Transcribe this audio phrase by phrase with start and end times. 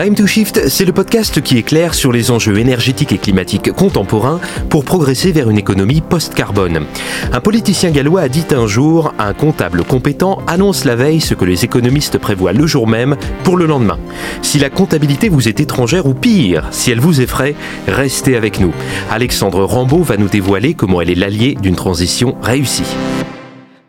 [0.00, 4.38] Time to Shift, c'est le podcast qui éclaire sur les enjeux énergétiques et climatiques contemporains
[4.68, 6.86] pour progresser vers une économie post-carbone.
[7.32, 11.44] Un politicien gallois a dit un jour un comptable compétent annonce la veille ce que
[11.44, 13.98] les économistes prévoient le jour même pour le lendemain.
[14.40, 17.56] Si la comptabilité vous est étrangère ou pire, si elle vous effraie,
[17.88, 18.72] restez avec nous.
[19.10, 22.94] Alexandre Rambaud va nous dévoiler comment elle est l'allié d'une transition réussie.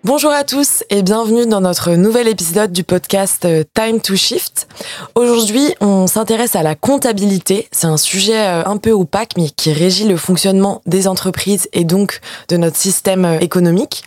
[0.05, 4.70] Bonjour à tous et bienvenue dans notre nouvel épisode du podcast euh, Time to Shift.
[5.13, 7.67] Aujourd'hui, on s'intéresse à la comptabilité.
[7.73, 11.84] C'est un sujet euh, un peu opaque mais qui régit le fonctionnement des entreprises et
[11.84, 14.05] donc de notre système euh, économique.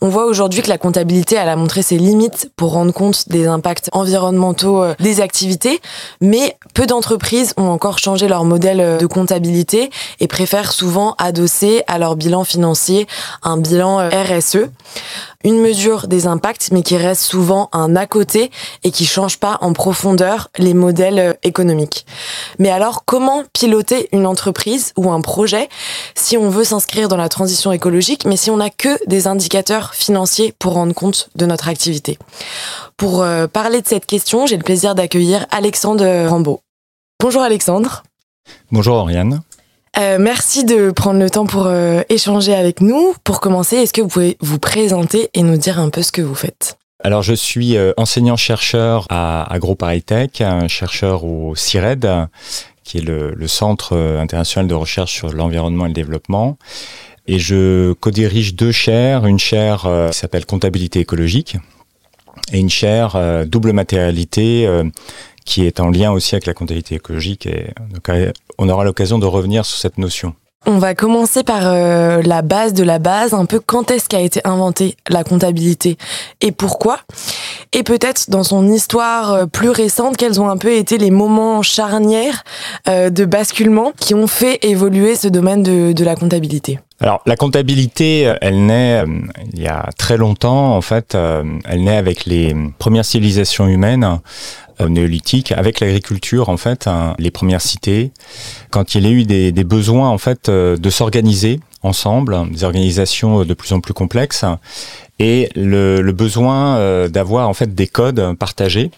[0.00, 3.90] On voit aujourd'hui que la comptabilité a montré ses limites pour rendre compte des impacts
[3.92, 5.80] environnementaux des activités,
[6.20, 11.98] mais peu d'entreprises ont encore changé leur modèle de comptabilité et préfèrent souvent adosser à
[11.98, 13.06] leur bilan financier
[13.44, 14.68] un bilan RSE
[15.44, 18.50] une mesure des impacts, mais qui reste souvent un à côté
[18.82, 22.06] et qui change pas en profondeur les modèles euh, économiques.
[22.58, 25.68] Mais alors, comment piloter une entreprise ou un projet
[26.14, 29.94] si on veut s'inscrire dans la transition écologique, mais si on n'a que des indicateurs
[29.94, 32.18] financiers pour rendre compte de notre activité?
[32.96, 36.60] Pour euh, parler de cette question, j'ai le plaisir d'accueillir Alexandre Rambaud.
[37.20, 38.02] Bonjour Alexandre.
[38.70, 39.40] Bonjour Oriane.
[39.96, 43.14] Euh, merci de prendre le temps pour euh, échanger avec nous.
[43.24, 46.22] Pour commencer, est-ce que vous pouvez vous présenter et nous dire un peu ce que
[46.22, 46.78] vous faites?
[47.02, 52.08] Alors je suis euh, enseignant-chercheur à AgroParisTech, chercheur au CIRED,
[52.84, 56.58] qui est le, le Centre international de recherche sur l'environnement et le développement.
[57.26, 61.56] Et je co-dirige deux chaires, une chaire qui s'appelle comptabilité écologique
[62.52, 64.66] et une chaire double matérialité
[65.48, 67.46] qui est en lien aussi avec la comptabilité écologique.
[67.46, 67.72] Et
[68.58, 70.34] on aura l'occasion de revenir sur cette notion.
[70.66, 74.20] On va commencer par euh, la base de la base, un peu quand est-ce qu'a
[74.20, 75.96] été inventée la comptabilité
[76.42, 76.98] et pourquoi.
[77.72, 81.62] Et peut-être dans son histoire euh, plus récente, quels ont un peu été les moments
[81.62, 82.44] charnières
[82.88, 86.80] euh, de basculement qui ont fait évoluer ce domaine de la comptabilité.
[87.00, 89.04] Alors la comptabilité, elle naît
[89.52, 91.14] il y a très longtemps en fait.
[91.14, 94.20] elle naît avec les premières civilisations humaines
[94.86, 98.12] néolithique avec l'agriculture en fait hein, les premières cités
[98.70, 103.44] quand il y a eu des, besoins en fait euh, de s'organiser ensemble des organisations
[103.44, 104.44] de plus en plus complexes
[105.18, 108.90] et le, le besoin euh, d'avoir en fait des codes partagés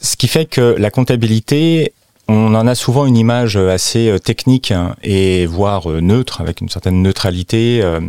[0.00, 1.92] ce qui fait que la comptabilité
[2.28, 6.60] on en a souvent une image assez euh, technique hein, et voire euh, neutre, avec
[6.60, 7.80] une certaine neutralité.
[7.82, 8.00] Euh,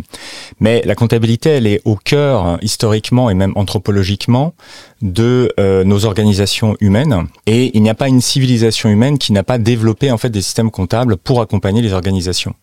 [0.60, 4.54] mais la comptabilité, elle est au cœur, historiquement et même anthropologiquement,
[5.02, 5.54] de
[5.86, 7.28] nos organisations humaines.
[7.46, 10.42] Et il n'y a pas une civilisation humaine qui n'a pas développé en fait des
[10.42, 12.56] systèmes comptables pour accompagner les organisations.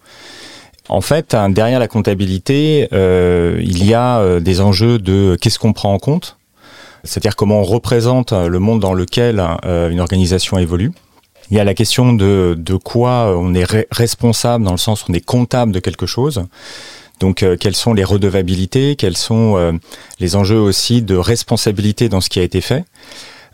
[0.89, 5.95] En fait, hein, derrière la comptabilité, il y a des enjeux de qu'est-ce qu'on prend
[5.95, 6.37] en compte,
[7.05, 10.91] c'est-à-dire comment on représente le monde dans lequel une organisation évolue.
[11.51, 15.07] Il y a la question de, de quoi on est responsable dans le sens où
[15.11, 16.45] on est comptable de quelque chose.
[17.21, 19.73] Donc, euh, quelles sont les redevabilités Quels sont euh,
[20.21, 22.85] les enjeux aussi de responsabilité dans ce qui a été fait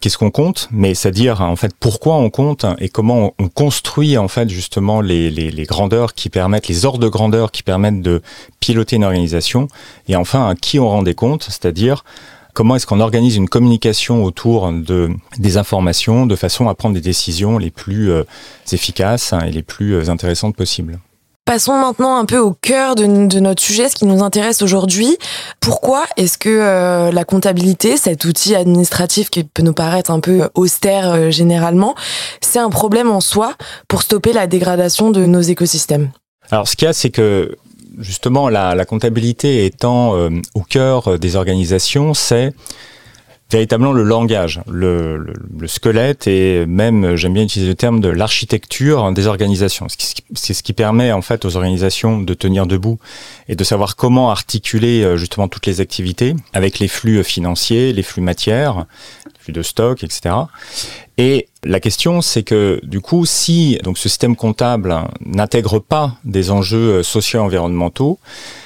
[0.01, 0.69] Qu'est-ce qu'on compte?
[0.73, 5.31] Mais c'est-à-dire en fait pourquoi on compte et comment on, construit en fait justement les,
[5.31, 8.23] les, les, grandeurs qui permettent les ordres de grandeur qui permettent de
[8.61, 9.69] piloter une organisation.
[10.09, 12.03] Et enfin à qui on rend des comptes, c'est-à-dire
[12.55, 17.01] Comment est-ce qu'on organise une communication autour de, des informations de façon à prendre des
[17.01, 18.25] décisions les plus euh,
[18.73, 20.99] efficaces et les plus euh, intéressantes possibles?
[21.45, 25.17] Passons maintenant un peu au cœur de, notre sujet, ce qui nous intéresse aujourd'hui.
[25.59, 30.49] Pourquoi est-ce que euh, la comptabilité, cet outil administratif qui peut nous paraître un peu
[30.55, 31.95] austère généralement,
[32.41, 33.55] c'est un problème en soi
[33.89, 36.11] pour stopper la dégradation de nos écosystèmes?
[36.51, 37.57] Alors ce qu'il y a, c'est que
[37.99, 42.53] justement, la, comptabilité étant euh, au cœur des organisations, c'est
[43.51, 45.35] véritablement le langage, le,
[45.67, 49.87] squelette et même, j'aime bien utiliser le terme de l'architecture des organisations.
[50.35, 52.99] C'est ce qui permet en fait aux organisations de tenir debout
[53.49, 58.03] et de savoir comment articuler euh, justement toutes les activités avec les flux financiers, les
[58.03, 58.87] flux matières,
[59.53, 60.35] de stock, etc.
[61.19, 66.51] Et la question, c'est que du coup, si donc ce système comptable n'intègre pas des
[66.51, 68.19] enjeux euh, sociaux environnementaux,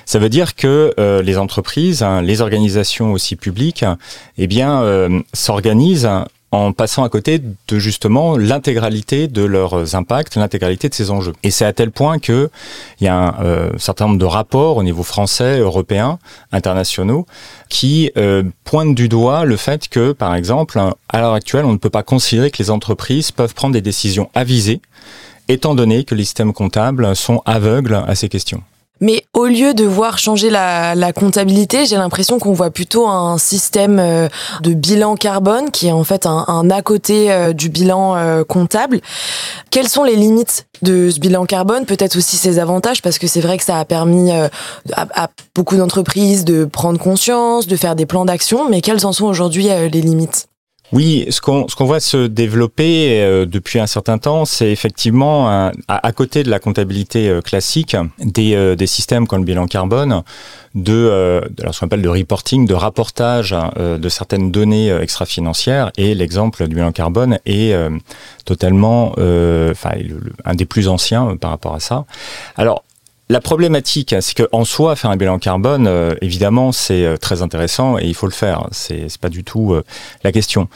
[0.07, 3.85] ça veut dire que euh, les entreprises, hein, les organisations aussi publiques,
[4.39, 6.09] eh bien, euh, s'organisent
[6.55, 11.33] en passant à côté de justement l'intégralité de leurs impacts, l'intégralité de ces enjeux.
[11.43, 12.49] Et c'est à tel point que
[13.01, 16.19] il y a un euh, certain nombre de rapports au niveau français, européen,
[16.53, 17.27] internationaux,
[17.69, 21.79] qui euh, pointent du doigt le fait que, par exemple, à l'heure actuelle, on ne
[21.79, 24.81] peut pas considérer que les entreprises peuvent prendre des décisions avisées,
[25.49, 28.63] étant donné que les systèmes comptables sont aveugles à ces questions.
[29.05, 33.37] Mais au lieu de voir changer la, la comptabilité, j'ai l'impression qu'on voit plutôt un
[33.37, 34.29] système euh,
[34.63, 38.45] de bilan carbone qui est en fait un, un à côté euh, du bilan euh,
[38.45, 39.03] comptable.
[39.71, 41.85] Quelles sont les limites de ce bilan carbone?
[41.85, 44.49] Peut-être aussi ses avantages parce que c'est vrai que ça a permis à,
[44.95, 48.71] à beaucoup d'entreprises de prendre conscience, de faire des plans d'action.
[48.71, 50.47] Mais quelles en sont aujourd'hui les limites?
[50.93, 55.71] Oui, ce qu'on ce qu'on voit se développer euh, depuis un certain temps, c'est effectivement
[55.89, 60.23] à, côté de la comptabilité euh, classique, des, euh, des systèmes comme le bilan carbone,
[60.75, 65.91] de, de ce qu'on appelle de reporting, de rapportage de certaines données extra-financières.
[65.97, 67.75] Et l'exemple du bilan carbone est
[68.45, 69.91] totalement, enfin,
[70.45, 72.07] un des plus anciens par rapport à ça.
[72.57, 72.83] Alors
[73.31, 77.99] la problématique, c'est qu'en soi, faire un bilan carbone, euh, évidemment, c'est euh, très intéressant
[77.99, 78.69] et il faut le faire.
[78.71, 79.83] C'est, c'est pas du tout euh,
[80.25, 80.69] la question.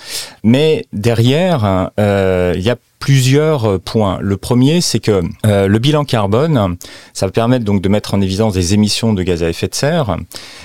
[0.42, 4.18] Mais derrière, il y a plusieurs points.
[4.22, 6.76] Le premier, c'est que le bilan carbone,
[7.12, 9.74] ça va permettre donc de mettre en évidence des émissions de gaz à effet de
[9.74, 10.16] serre.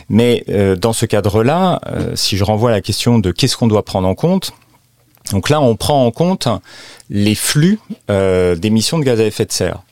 [0.10, 0.46] Mais
[0.80, 1.80] dans ce cadre-là,
[2.16, 4.54] si je renvoie à la question de qu'est-ce qu'on doit prendre en compte,
[5.32, 6.48] donc là, on prend en compte
[7.10, 9.84] les flux d'émissions de gaz à effet de serre.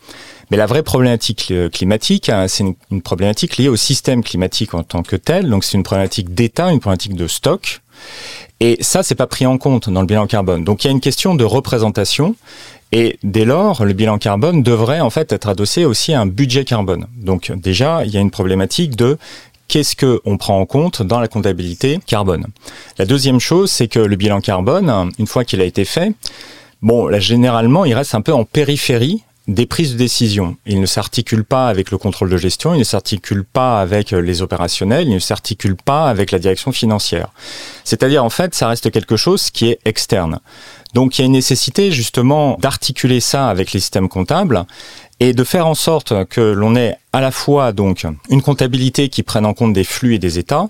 [0.51, 4.83] Mais la vraie problématique euh, climatique, hein, c'est une, problématique liée au système climatique en
[4.83, 5.49] tant que tel.
[5.49, 7.81] Donc c'est une problématique d'État, une problématique de stock.
[8.59, 10.65] Et ça, c'est pas pris en compte dans le bilan carbone.
[10.65, 12.35] Donc il y a une question de représentation.
[12.91, 16.65] Et dès lors, le bilan carbone devrait en fait être adossé aussi à un budget
[16.65, 17.07] carbone.
[17.15, 19.17] Donc déjà, il y a une problématique de
[19.69, 22.47] qu'est-ce qu'on prend en compte dans la comptabilité carbone.
[22.97, 26.11] La deuxième chose, c'est que le bilan carbone, une fois qu'il a été fait,
[26.81, 30.55] bon, là, généralement, il reste un peu en périphérie des prises de décision.
[30.65, 34.21] Il ne s'articule pas avec le contrôle de gestion, il ne s'articule pas avec euh,
[34.21, 37.29] les opérationnels, il ne s'articule pas avec la direction financière.
[37.83, 40.39] C'est-à-dire, en fait, ça reste quelque chose qui est externe.
[40.93, 44.65] Donc, il y a une nécessité, justement, d'articuler ça avec les systèmes comptables
[45.19, 49.23] et de faire en sorte que l'on ait à la fois, donc, une comptabilité qui
[49.23, 50.69] prenne en compte des flux et des états,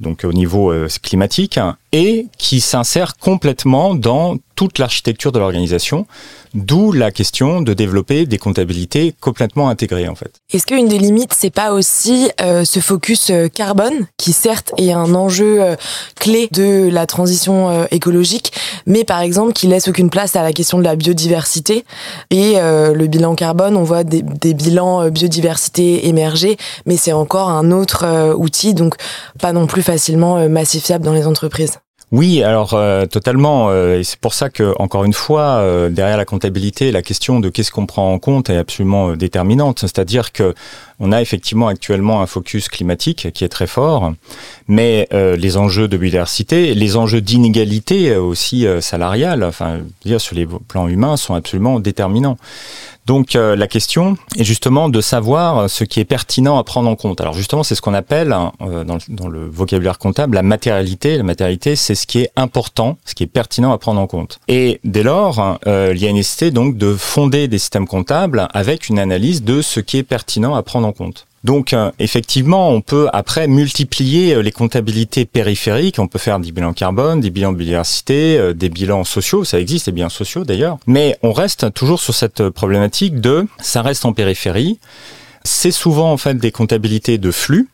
[0.00, 1.58] donc au niveau euh, climatique,
[1.96, 6.06] et qui s'insère complètement dans toute l'architecture de l'organisation,
[6.54, 10.32] d'où la question de développer des comptabilités complètement intégrées en fait.
[10.52, 14.92] Est-ce qu'une des limites, c'est pas aussi euh, ce focus euh, carbone, qui certes est
[14.92, 15.76] un enjeu euh,
[16.18, 18.52] clé de la transition euh, écologique,
[18.86, 21.84] mais par exemple qui laisse aucune place à la question de la biodiversité
[22.30, 27.70] et le bilan carbone, on voit des, des bilans biodiversité émerger, mais c'est encore un
[27.70, 28.96] autre outil, donc
[29.40, 31.78] pas non plus facilement massifiable dans les entreprises?
[32.12, 33.68] Oui, alors euh, totalement.
[33.70, 37.40] Euh, et c'est pour ça que, encore une fois, euh, derrière la comptabilité, la question
[37.40, 39.80] de qu'est-ce qu'on prend en compte est absolument déterminante.
[39.80, 40.54] C'est-à-dire que
[41.00, 44.14] on a effectivement actuellement un focus climatique qui est très fort,
[44.66, 50.88] mais les enjeux de biodiversité, les enjeux d'inégalité aussi salariale, enfin, dire sur les plans
[50.88, 52.38] humains, sont absolument déterminants.
[53.06, 56.96] Donc euh, la question est justement de savoir ce qui est pertinent à prendre en
[56.96, 57.20] compte.
[57.20, 61.16] Alors justement, c'est ce qu'on appelle hein, euh, dans, le vocabulaire comptable la matérialité.
[61.16, 64.40] La matérialité, c'est ce qui est important, ce qui est pertinent à prendre en compte.
[64.48, 68.48] Et dès lors, euh, il y a une nécessité donc de fonder des systèmes comptables
[68.52, 71.26] avec une analyse de ce qui est pertinent à prendre en compte.
[71.46, 76.50] Donc euh, effectivement, on peut après multiplier euh, les comptabilités périphériques, on peut faire des
[76.50, 80.78] bilans carbone, des bilans biodiversité, euh, des bilans sociaux, ça existe, des bilans sociaux d'ailleurs,
[80.88, 84.80] mais on reste toujours sur cette problématique de ça reste en périphérie.
[85.44, 87.68] C'est souvent en fait des comptabilités de flux,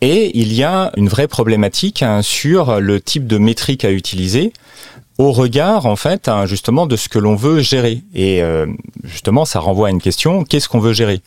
[0.00, 4.52] et il y a une vraie problématique hein, sur le type de métrique à utiliser
[5.18, 8.02] au regard en fait hein, justement de ce que l'on veut gérer.
[8.16, 8.42] Et
[9.04, 11.20] justement ça renvoie à une question qu'est-ce qu'on veut gérer?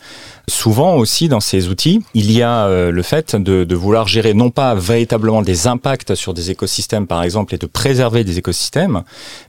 [0.50, 4.50] Souvent aussi dans ces outils il y a euh, le fait de, vouloir gérer non
[4.50, 9.04] pas véritablement des impacts sur des écosystèmes par exemple et de préserver des écosystèmes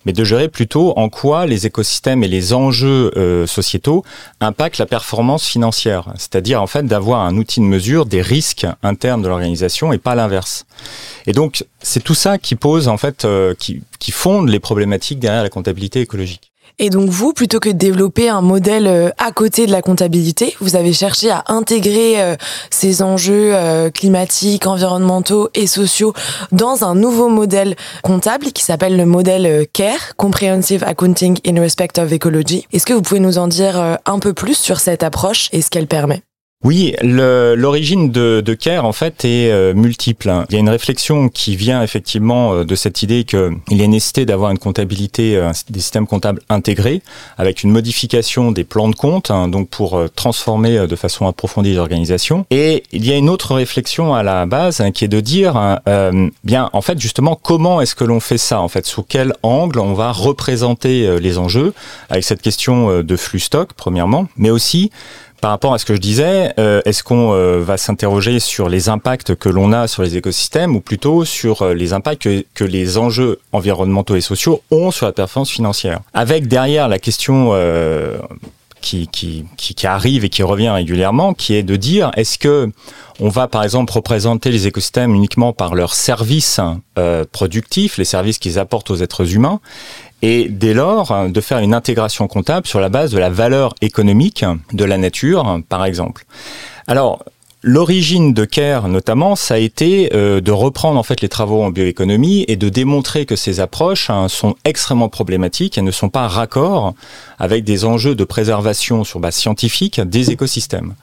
[0.05, 4.05] mais de gérer plutôt en quoi les écosystèmes et les enjeux euh, sociétaux
[4.41, 9.23] impactent la performance financière c'est-à-dire en fait d'avoir un outil de mesure des risques internes
[9.23, 10.67] de l'organisation et pas l'inverse
[11.29, 15.19] et donc, c'est tout ça qui pose, en fait, euh, qui, qui fonde les problématiques
[15.19, 16.48] derrière la comptabilité écologique.
[16.79, 20.55] Et donc vous, plutôt que de développer un modèle euh, à côté de la comptabilité,
[20.61, 22.37] vous avez cherché à intégrer euh,
[22.71, 23.55] ces enjeux
[23.95, 26.13] climatiques, environnementaux et sociaux
[26.53, 32.13] dans un nouveau modèle comptable qui s'appelle le modèle CARE, Comprehensive Accounting in Respect of
[32.13, 32.67] Ecology.
[32.73, 35.71] Est-ce que vous pouvez nous en dire un peu plus sur cette approche et ce
[35.71, 36.23] qu'elle permet?
[36.65, 40.29] Oui, l'origine de, de CARE en fait est euh, multiple.
[40.49, 43.87] Il y a une réflexion qui vient effectivement euh, de cette idée qu'il y a
[43.87, 47.01] nécessité d'avoir une comptabilité, euh, des systèmes comptables intégrés,
[47.37, 51.79] avec une modification des plans de compte, hein, donc pour transformer de façon approfondie les
[51.79, 52.45] organisations.
[52.51, 55.57] Et il y a une autre réflexion à la base hein, qui est de dire,
[55.57, 55.79] hein,
[56.43, 59.79] bien, en fait, justement, comment est-ce que l'on fait ça En fait, sous quel angle
[59.79, 61.73] on va représenter les enjeux?
[62.11, 64.91] Avec cette question de flux stock, premièrement, mais aussi
[65.41, 68.89] par rapport à ce que je disais, euh, est-ce qu'on euh, va s'interroger sur les
[68.89, 72.99] impacts que l'on a sur les écosystèmes ou plutôt sur euh, les impacts que, les
[72.99, 76.01] enjeux environnementaux et sociaux ont sur la performance financière?
[76.13, 77.53] Avec derrière la question
[78.81, 79.09] qui,
[79.85, 82.71] arrive et qui revient régulièrement, qui est de dire est-ce que
[83.21, 86.61] on va par exemple représenter les écosystèmes uniquement par leurs services
[87.33, 89.61] productifs, les services qu'ils apportent aux êtres humains,
[90.23, 93.75] et dès lors hein, de faire une intégration comptable sur la base de la valeur
[93.81, 96.25] économique de la nature, par exemple.
[96.87, 97.25] Alors,
[97.63, 101.71] L'origine de CARE, notamment, ça a été euh, de reprendre en fait les travaux en
[101.71, 106.29] bioéconomie et de démontrer que ces approches hein, sont extrêmement problématiques et ne sont pas
[106.29, 106.95] raccords
[107.41, 110.95] avec des enjeux de préservation sur base scientifique des écosystèmes.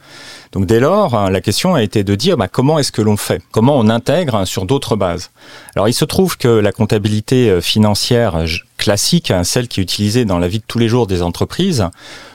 [0.51, 3.17] Donc dès lors, hein, la question a été de dire bah, comment est-ce que l'on
[3.17, 3.41] fait?
[3.51, 5.31] Comment on intègre sur d'autres bases?
[5.75, 8.45] Alors il se trouve que la comptabilité euh, financière
[8.77, 11.85] classique, hein, celle qui est utilisée dans la vie de tous les jours des entreprises,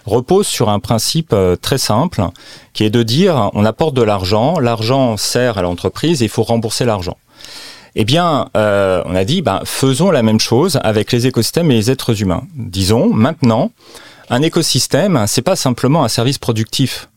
[0.07, 2.23] repose sur un principe euh, très simple,
[2.73, 6.43] qui est de dire on apporte de l'argent, l'argent sert à l'entreprise et il faut
[6.43, 7.17] rembourser l'argent.
[7.97, 11.75] Eh bien, euh, on a dit, bah, faisons la même chose avec les écosystèmes et
[11.75, 12.45] les êtres humains.
[12.55, 13.73] Disons, maintenant,
[14.29, 17.10] un écosystème, c'est pas simplement un service productif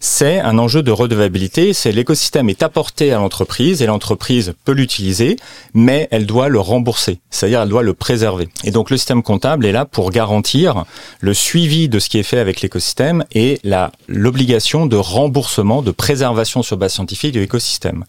[0.00, 1.74] c'est un enjeu de redevabilité.
[1.74, 5.36] C'est l'écosystème est apporté à l'entreprise et l'entreprise peut l'utiliser,
[5.74, 8.48] mais elle doit le rembourser, c'est-à-dire elle doit le préserver.
[8.64, 10.84] Et donc le système comptable est là pour garantir
[11.20, 13.60] le suivi de ce qui est fait avec l'écosystème et
[14.08, 18.04] l'obligation de remboursement, de préservation sur base scientifique de l'écosystème.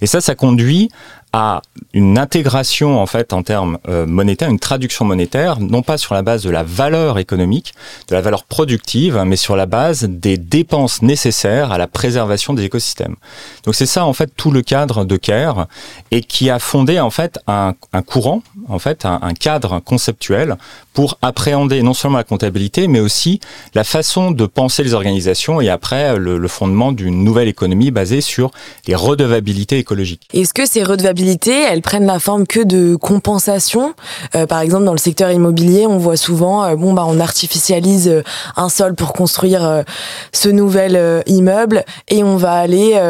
[0.00, 0.88] Et ça, ça conduit
[1.36, 1.62] à
[1.94, 6.22] une intégration en fait en termes euh, monétaires, une traduction monétaire, non pas sur la
[6.22, 7.74] base de la valeur économique,
[8.06, 12.62] de la valeur productive, mais sur la base des dépenses nécessaires à la préservation des
[12.62, 13.16] écosystèmes.
[13.64, 15.66] Donc c'est ça en fait tout le cadre de CARE
[16.12, 17.74] et qui a fondé en fait un,
[18.06, 20.56] courant, en fait un, cadre conceptuel
[20.94, 23.40] pour appréhender non seulement la comptabilité, mais aussi
[23.74, 28.20] la façon de penser les organisations et après le, le fondement d'une nouvelle économie basée
[28.20, 28.50] sur
[28.86, 30.22] les redevabilités écologiques.
[30.32, 33.94] Est-ce que ces redevabilités elles prennent la forme que de compensation.
[34.34, 38.08] Euh, par exemple, dans le secteur immobilier, on voit souvent, euh, bon bah, on artificialise
[38.08, 38.22] euh,
[38.56, 39.84] un sol pour construire
[40.32, 43.00] ce nouvel immeuble et on va aller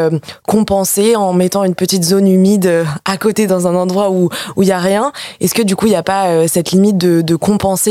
[0.47, 4.69] compenser en mettant une petite zone humide à côté dans un endroit où où il
[4.69, 5.13] y a rien.
[5.41, 7.37] Est-ce que du coup, il n'y a pas cette limite de, de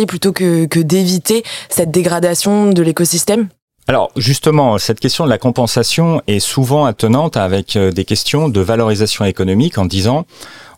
[0.05, 3.47] plutôt que, que d'éviter cette dégradation de l'écosystème?
[3.87, 8.61] Alors justement, cette question de la compensation est souvent attenante avec euh, des questions de
[8.61, 10.25] valorisation économique en disant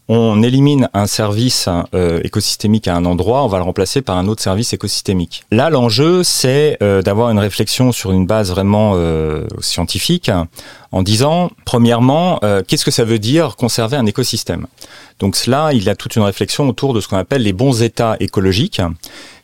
[0.07, 4.27] on élimine un service euh, écosystémique à un endroit, on va le remplacer par un
[4.27, 5.43] autre service écosystémique.
[5.51, 8.95] Là, l'enjeu, c'est euh, d'avoir une réflexion sur une base vraiment
[9.59, 10.31] scientifique
[10.91, 14.67] en disant, premièrement, qu'est-ce que ça veut dire conserver un écosystème?
[15.19, 17.81] Donc cela, il y a toute une réflexion autour de ce qu'on appelle les bons
[17.81, 18.81] états écologiques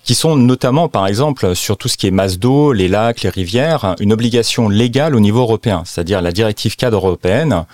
[0.04, 3.30] qui sont notamment, par exemple, sur tout ce qui est masse d'eau, les lacs, les
[3.30, 7.66] rivières, une obligation légale au niveau européen, c'est-à-dire la directive cadre européenne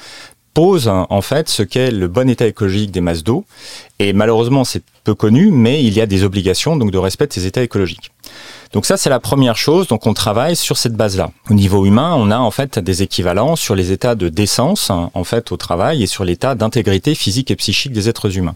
[0.57, 3.45] pose en fait ce qu'est le bon état écologique des masses d'eau.
[3.99, 7.33] Et malheureusement, c'est peu connu, mais il y a des obligations donc de respect de
[7.33, 8.11] ces états écologiques.
[8.73, 9.87] Donc ça, c'est la première chose.
[9.87, 11.29] Donc on travaille sur cette base-là.
[11.51, 15.23] Au niveau humain, on a en fait des équivalents sur les états de décence en
[15.23, 18.55] fait au travail et sur l'état d'intégrité physique et psychique des êtres humains.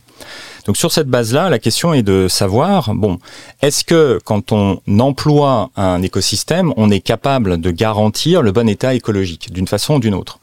[0.66, 3.20] Donc sur cette base-là, la question est de savoir, bon,
[3.62, 8.94] est-ce que quand on emploie un écosystème, on est capable de garantir le bon état
[8.94, 10.40] écologique d'une façon ou d'une autre?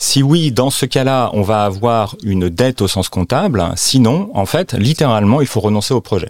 [0.00, 3.64] Si oui, dans ce cas-là, on va avoir une dette au sens comptable.
[3.74, 6.28] Sinon, en fait, littéralement, il faut renoncer au projet.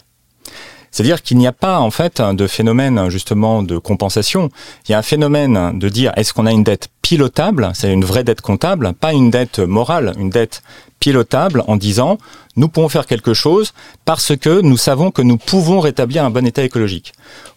[0.90, 4.48] C'est-à-dire qu'il n'y a pas en fait de phénomène justement de compensation.
[4.88, 8.06] Il y a un phénomène de dire est-ce qu'on a une dette pilotable, c'est une
[8.06, 10.62] vraie dette comptable, pas une dette morale, une dette
[10.98, 12.18] pilotable en disant
[12.56, 16.46] nous pouvons faire quelque chose parce que nous savons que nous pouvons rétablir un bon
[16.46, 17.12] état écologique.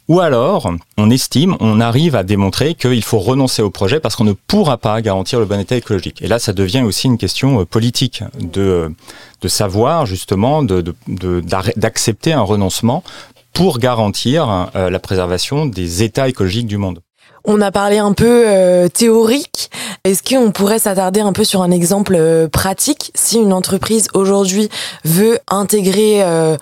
[0.08, 4.24] Ou alors, on estime, on arrive à démontrer qu'il faut renoncer au projet parce qu'on
[4.24, 6.22] ne pourra pas garantir le bon état écologique.
[6.22, 8.93] Et là, ça devient aussi une question euh, politique de,
[9.41, 13.03] de savoir justement d'accepter de, un renoncement
[13.53, 17.01] pour garantir euh, la préservation des états écologiques du monde.
[17.43, 19.71] On a parlé un peu euh, théorique.
[20.03, 23.12] Est-ce qu'on pourrait s'attarder un peu sur un exemple euh, pratique?
[23.15, 24.69] Si une entreprise aujourd'hui
[25.03, 26.57] veut intégrer, euh,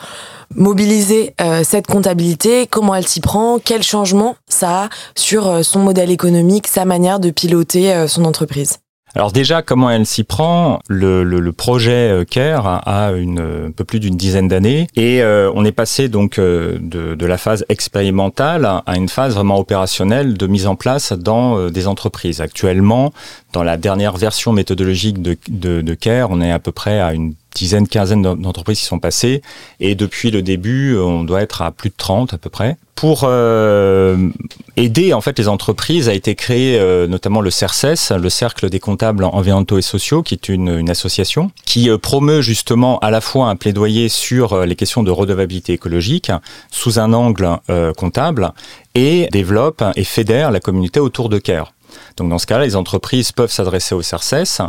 [0.56, 3.60] mobiliser cette comptabilité, comment elle s'y prend?
[3.64, 8.80] Quel changement ça a sur son modèle économique, sa manière de piloter son entreprise?
[9.16, 14.16] Alors déjà, comment elle s'y prend le, projet euh, CARE a un peu plus d'une
[14.16, 19.10] dizaine d'années et euh, on est passé donc euh, de, la phase expérimentale à une
[19.10, 22.42] phase vraiment opérationnelle de mise en place dans des entreprises.
[22.42, 23.14] Actuellement,
[23.54, 27.88] dans la dernière version méthodologique de CARE, on est à peu près à une dizaine,
[27.88, 29.42] quinzaine d'entreprises qui sont passées.
[29.80, 32.78] Et depuis le début, on doit être à plus de 30 à peu près.
[33.00, 34.30] Pour euh,
[34.76, 38.82] aider en fait les entreprises, a été créé euh, notamment le CERCES, le Cercle des
[38.82, 43.22] comptables environnementaux et sociaux, qui est une, une association qui euh, promeut justement à la
[43.22, 46.30] fois un plaidoyer sur euh, les questions de redevabilité écologique
[46.72, 47.50] sous un angle
[47.96, 48.52] comptable
[48.96, 51.72] et développe et fédère la communauté autour de CARE.
[52.18, 54.62] Donc dans ce cas-là, les entreprises peuvent s'adresser au CERCES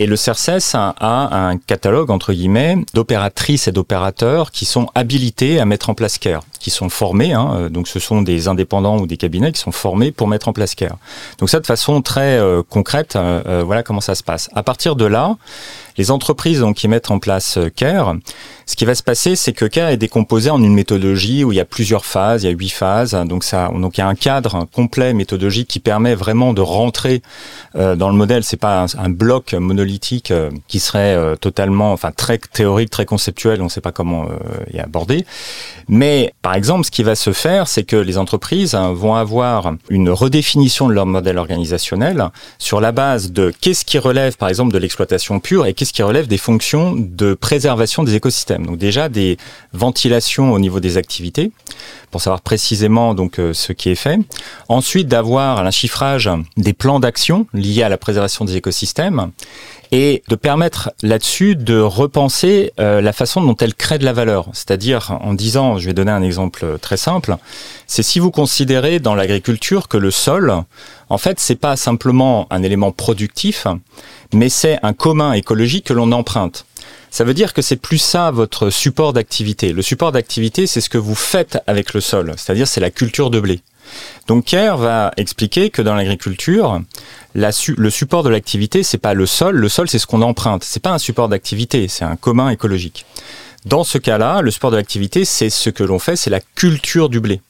[0.00, 0.94] et le CERCES a
[1.50, 6.42] un catalogue, entre guillemets, d'opératrices et d'opérateurs qui sont habilités à mettre en place CARE,
[6.58, 9.72] qui sont formés, hein, euh, donc ce sont des indépendants ou des cabinets qui sont
[9.72, 10.96] formés pour mettre en place CARE.
[11.38, 14.48] Donc ça, de façon très euh, concrète, euh, voilà comment ça se passe.
[14.54, 15.36] À partir de là,
[15.98, 18.16] les entreprises qui mettent en place CARE,
[18.64, 21.56] ce qui va se passer, c'est que CARE est décomposé en une méthodologie où il
[21.56, 24.08] y a plusieurs phases, il y a huit phases, donc, ça, donc il y a
[24.08, 27.20] un cadre complet méthodologique qui permet vraiment de rentrer
[27.74, 31.92] dans le modèle, c'est pas un, un bloc monolithique politique euh, qui serait euh, totalement,
[31.92, 34.36] enfin très théorique, très conceptuel, on ne sait pas comment euh,
[34.72, 35.26] y aborder.
[35.88, 39.74] Mais par exemple, ce qui va se faire, c'est que les entreprises hein, vont avoir
[39.88, 44.72] une redéfinition de leur modèle organisationnel sur la base de qu'est-ce qui relève, par exemple,
[44.72, 48.66] de l'exploitation pure et qu'est-ce qui relève des fonctions de préservation des écosystèmes.
[48.66, 49.38] Donc déjà des
[49.72, 51.50] ventilations au niveau des activités
[52.12, 54.18] pour savoir précisément donc ce qui est fait.
[54.68, 59.30] Ensuite, d'avoir un chiffrage des plans d'action liés à la préservation des écosystèmes
[59.92, 64.48] et de permettre là-dessus de repenser euh, la façon dont elle crée de la valeur.
[64.52, 67.36] C'est-à-dire en disant, je vais donner un exemple très simple,
[67.86, 70.54] c'est si vous considérez dans l'agriculture que le sol,
[71.08, 73.66] en fait, c'est pas simplement un élément productif,
[74.32, 76.66] mais c'est un commun écologique que l'on emprunte.
[77.10, 79.72] Ça veut dire que c'est plus ça votre support d'activité.
[79.72, 83.30] Le support d'activité, c'est ce que vous faites avec le sol, c'est-à-dire c'est la culture
[83.30, 83.60] de blé.
[84.26, 86.80] Donc Kerr va expliquer que dans l'agriculture,
[87.34, 89.56] le support de l'activité, c'est pas le sol.
[89.56, 90.64] Le sol, c'est ce qu'on emprunte.
[90.64, 93.06] C'est pas un support d'activité, c'est un commun écologique.
[93.66, 97.08] Dans ce cas-là, le support de l'activité, c'est ce que l'on fait, c'est la culture
[97.08, 97.40] du blé.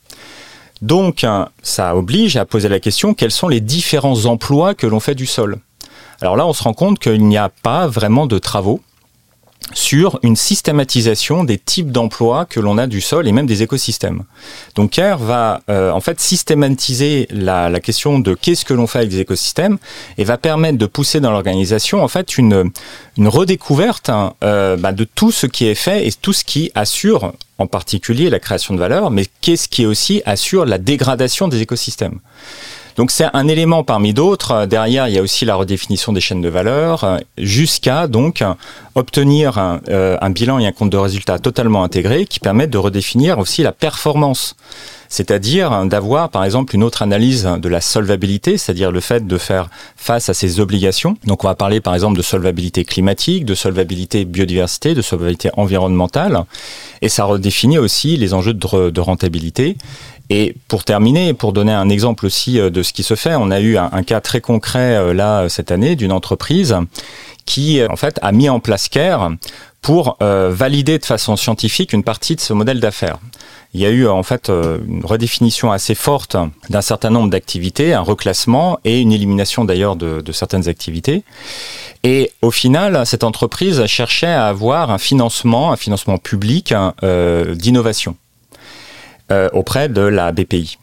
[0.83, 1.27] Donc,
[1.63, 5.27] ça oblige à poser la question quels sont les différents emplois que l'on fait du
[5.27, 5.59] sol?
[6.23, 8.81] Alors là, on se rend compte qu'il n'y a pas vraiment de travaux
[9.73, 14.25] sur une systématisation des types d'emplois que l'on a du sol et même des écosystèmes.
[14.75, 19.11] Donc CARE va euh, en fait systématiser la, question de qu'est-ce que l'on fait avec
[19.11, 19.79] des écosystèmes
[20.19, 22.71] et va permettre de pousser dans l'organisation en fait une,
[23.17, 26.73] une redécouverte hein, euh, bah, de tout ce qui est fait et tout ce qui
[26.75, 31.61] assure en particulier la création de valeur, mais qu'est-ce qui aussi assure la dégradation des
[31.61, 32.19] écosystèmes.
[32.97, 34.67] Donc c'est un élément parmi d'autres.
[34.67, 38.45] Derrière, il y a aussi la redéfinition des chaînes de valeur, jusqu'à donc
[38.95, 43.39] obtenir euh, un, bilan et un compte de résultats totalement intégré qui permettent de redéfinir
[43.39, 44.57] aussi la performance
[45.11, 49.69] c'est-à-dire d'avoir par exemple une autre analyse de la solvabilité, c'est-à-dire le fait de faire
[49.97, 51.17] face à ses obligations.
[51.27, 56.45] Donc on va parler par exemple de solvabilité climatique, de solvabilité biodiversité, de solvabilité environnementale,
[57.03, 59.77] et ça redéfinit aussi les enjeux de rentabilité
[60.31, 63.51] et pour terminer, pour donner un exemple aussi euh, de ce qui se fait, on
[63.51, 66.77] a eu un, cas très concret euh, là cette année d'une entreprise
[67.45, 69.33] qui en fait a mis en place CARE
[69.83, 73.19] pour euh, valider de façon scientifique une partie de ce modèle d'affaires.
[73.75, 76.37] Il y a eu en fait une redéfinition assez forte
[76.71, 81.23] d'un certain nombre d'activités, un reclassement et une élimination d'ailleurs de, certaines activités.
[82.03, 88.17] Et au final, cette entreprise cherchait à avoir un financement, un financement public euh, d'innovation.
[89.33, 90.77] Euh, auprès de la BPI.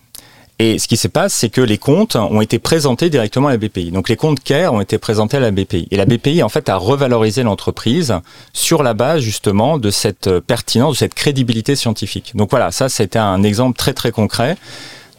[0.60, 3.58] Et ce qui se passe, c'est que les comptes ont été présentés directement à la
[3.58, 3.92] BPI.
[3.92, 5.90] Donc les comptes CARE ont été présentés à la BPI.
[5.92, 8.16] Et la BPI, en fait, a revalorisé l'entreprise
[8.54, 12.32] sur la base justement de cette pertinence, de cette crédibilité scientifique.
[12.36, 14.56] Donc voilà, ça c'était un exemple très très concret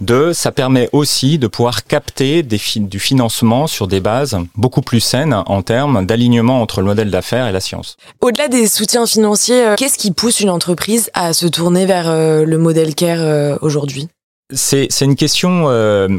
[0.00, 5.00] de, ça permet aussi de pouvoir capter des du financement sur des bases beaucoup plus
[5.00, 7.96] saines en termes d'alignement entre le modèle d'affaires et la science.
[8.20, 12.44] Au-delà des soutiens financiers, euh, qu'est-ce qui pousse une entreprise à se tourner vers euh,
[12.44, 14.08] le modèle CARE euh, aujourd'hui?
[14.50, 15.64] C'est, une question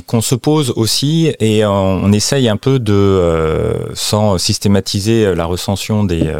[0.06, 6.32] qu'on se pose aussi et on, essaye un peu de, sans systématiser la recension des,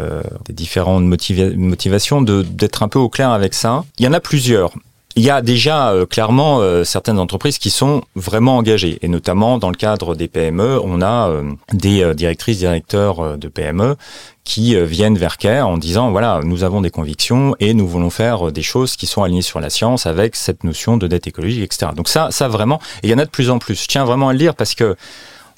[0.46, 3.82] des différentes motivations, de, d'être un peu au clair avec ça.
[3.98, 4.72] Il y en a plusieurs.
[5.16, 9.58] Il y a déjà euh, clairement euh, certaines entreprises qui sont vraiment engagées, et notamment
[9.58, 11.42] dans le cadre des PME, on a euh,
[11.72, 13.96] des directrices, directeurs de PME
[14.44, 18.50] qui viennent vers CARE en disant voilà, nous avons des convictions et nous voulons faire
[18.50, 21.92] des choses qui sont alignées sur la science avec cette notion de dette écologique, etc.
[21.94, 23.80] Donc ça, ça vraiment, il y en a de plus en plus.
[23.80, 24.96] Je tiens vraiment à le dire parce que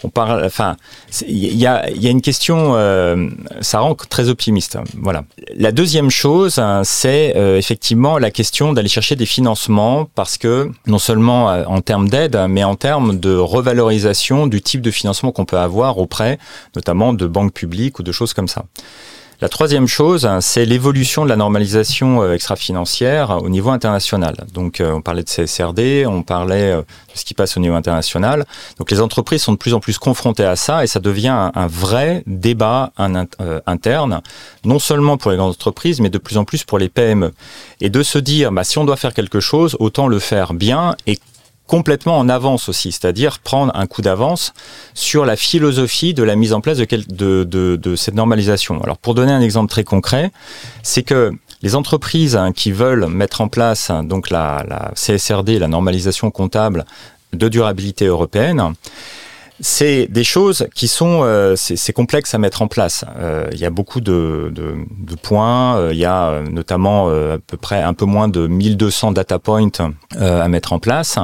[0.05, 0.77] on parle, enfin,
[1.27, 3.29] il y a, une question, euh,
[3.61, 4.79] ça rend très optimiste.
[5.01, 5.25] Voilà.
[5.57, 10.71] La deuxième chose, hein, c'est euh, effectivement la question d'aller chercher des financements parce que
[10.87, 15.33] non seulement euh, en termes d'aide, mais en termes de revalorisation du type de financement
[15.33, 16.39] qu'on peut avoir auprès,
[16.75, 18.65] notamment de banques publiques ou de choses comme ça.
[19.43, 24.37] La troisième chose, c'est l'évolution de la normalisation euh, extra-financière au niveau international.
[24.55, 28.47] Donc, euh, on parlait de CSRD, on parlait de ce qui passe au niveau international.
[28.79, 31.67] Donc, les entreprises sont de plus en plus confrontées à ça et ça devient un,
[31.67, 32.93] vrai débat
[33.67, 34.21] interne,
[34.65, 37.33] non seulement pour les grandes entreprises, mais de plus en plus pour les PME.
[37.81, 40.95] Et de se dire, bah, si on doit faire quelque chose, autant le faire bien
[41.09, 41.19] et
[41.67, 44.53] complètement en avance aussi, c'est-à-dire prendre un coup d'avance
[44.95, 48.83] sur la philosophie de la mise en place de, cette normalisation.
[48.83, 50.33] Alors pour donner un exemple très concret,
[50.83, 55.69] c'est que les entreprises hein, qui veulent mettre en place hein, donc la CSRD, la
[55.69, 56.85] normalisation comptable
[57.33, 58.75] de durabilité européenne,
[59.63, 63.05] c'est des choses qui sont euh, c'est complexe à mettre en place.
[63.17, 64.53] Euh, il y a beaucoup de,
[65.23, 65.79] points.
[65.79, 69.71] Euh, il y a notamment à peu près un peu moins de 1200 data points
[70.19, 71.19] à mettre en place.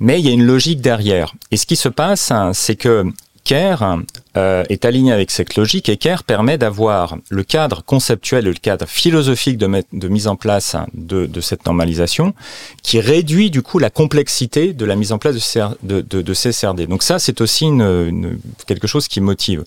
[0.00, 1.32] Mais il y a une logique derrière.
[1.52, 3.04] Et ce qui se passe, c'est que
[3.44, 3.98] CARE
[4.36, 8.86] euh, est aligné avec cette logique et CARE permet d'avoir le cadre conceptuel, le cadre
[8.86, 12.34] philosophique de, mise en place de, cette normalisation
[12.82, 16.86] qui réduit du coup la complexité de la mise en place de, de CSRD.
[16.86, 17.66] Donc ça, c'est aussi
[18.66, 19.64] quelque chose qui motive.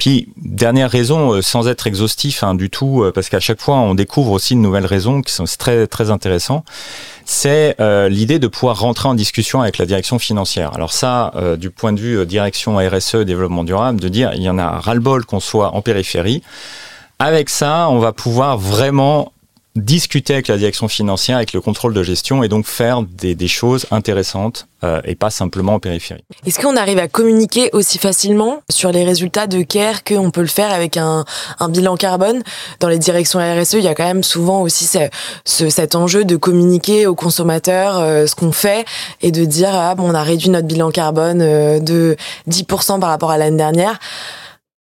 [0.00, 3.76] Puis, dernière raison, euh, sans être exhaustif hein, du tout, euh, parce qu'à chaque fois,
[3.76, 6.64] on découvre aussi de nouvelles raisons qui sont très, très intéressants,
[7.30, 10.74] c'est euh, l'idée de pouvoir rentrer en discussion avec la direction financière.
[10.74, 14.58] Alors ça, du point de vue direction RSE, développement durable, de dire, il y en
[14.58, 16.42] a ras-le-bol qu'on soit en périphérie.
[17.20, 19.32] Avec ça, on va pouvoir vraiment
[19.80, 23.86] discuter avec la direction financière, avec le contrôle de gestion et donc faire des, choses
[23.90, 26.22] intéressantes euh, et pas simplement en périphérie.
[26.46, 30.46] Est-ce qu'on arrive à communiquer aussi facilement sur les résultats de CARE qu'on peut le
[30.46, 31.24] faire avec un,
[31.68, 32.42] bilan carbone?
[32.78, 34.98] Dans les directions RSE, il y a quand même souvent aussi ce,
[35.44, 38.84] ce, cet enjeu de communiquer aux consommateurs euh, ce qu'on fait
[39.22, 42.16] et de dire ah, bon, on a réduit notre bilan carbone euh, de
[42.48, 43.98] 10% par rapport à l'année dernière.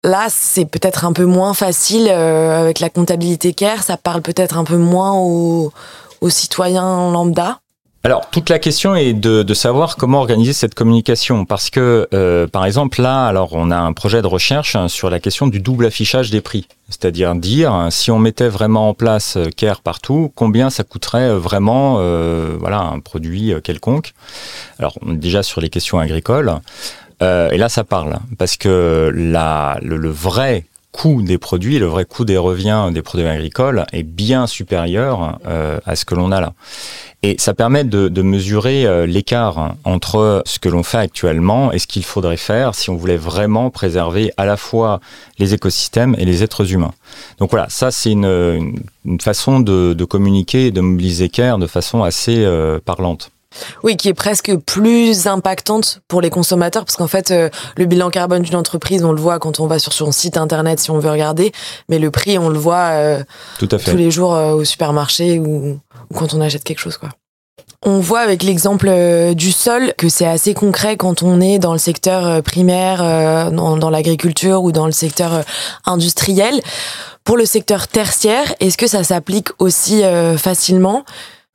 [0.04, 4.58] Là, c'est peut-être un peu moins facile euh, avec la comptabilité CARE, ça parle peut-être
[4.58, 5.72] un peu moins aux,
[6.28, 7.60] citoyens lambda.
[8.04, 12.66] Alors, toute la question est de, savoir comment organiser cette communication, parce que, euh, par
[12.66, 15.86] exemple, là, alors, on a un projet de recherche hein, sur la question du double
[15.86, 20.32] affichage des prix, c'est-à-dire dire hein, si on mettait vraiment en place euh, CARE partout,
[20.34, 21.98] combien ça coûterait vraiment,
[22.58, 24.14] voilà, un produit quelconque.
[24.80, 26.60] Alors, déjà sur les questions agricoles.
[27.22, 32.26] Euh, et là, ça parle, parce que le, vrai coût des produits, le vrai coût
[32.26, 36.54] des reviens des produits agricoles est bien supérieur euh, à ce que l'on a là.
[37.24, 41.86] Et ça permet de, mesurer euh, l'écart entre ce que l'on fait actuellement et ce
[41.86, 45.00] qu'il faudrait faire si on voulait vraiment préserver à la fois
[45.38, 46.94] les écosystèmes et les êtres humains.
[47.38, 48.82] Donc voilà, ça c'est une,
[49.22, 52.46] façon de, de communiquer et de mobiliser CARE de façon assez
[52.84, 53.32] parlante.
[53.84, 58.10] Oui, qui est presque plus impactante pour les consommateurs, parce qu'en fait, euh, le bilan
[58.10, 61.00] carbone d'une entreprise, on le voit quand on va sur son site internet si on
[61.00, 61.52] veut regarder,
[61.90, 63.24] mais le prix, on le voit euh,
[63.60, 65.80] tous les jours euh, au supermarché ou,
[66.16, 67.10] quand on achète quelque chose, quoi.
[67.84, 68.92] On voit avec l'exemple
[69.34, 73.00] du sol que c'est assez concret quand on est dans le secteur primaire,
[73.52, 75.44] dans l'agriculture ou dans le secteur
[75.88, 76.62] industriel.
[77.24, 80.04] Pour le secteur tertiaire, est-ce que ça s'applique aussi
[80.38, 81.04] facilement?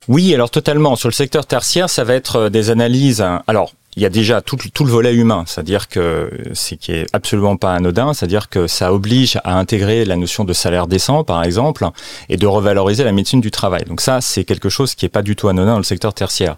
[0.07, 0.95] Oui, alors totalement.
[0.95, 3.21] Sur le secteur tertiaire, ça va être euh, des analyses.
[3.21, 3.43] Hein.
[3.47, 7.07] Alors, il y a déjà tout, tout le volet humain, c'est-à-dire que c'est qui est
[7.13, 11.43] absolument pas anodin, c'est-à-dire que ça oblige à intégrer la notion de salaire décent, par
[11.43, 11.83] exemple,
[12.29, 13.85] et de revaloriser la médecine du travail.
[13.85, 16.57] Donc ça, c'est quelque chose qui est pas du tout anodin dans le secteur tertiaire.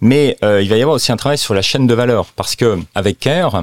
[0.00, 2.56] Mais euh, il va y avoir aussi un travail sur la chaîne de valeur, parce
[2.56, 3.62] que avec Care,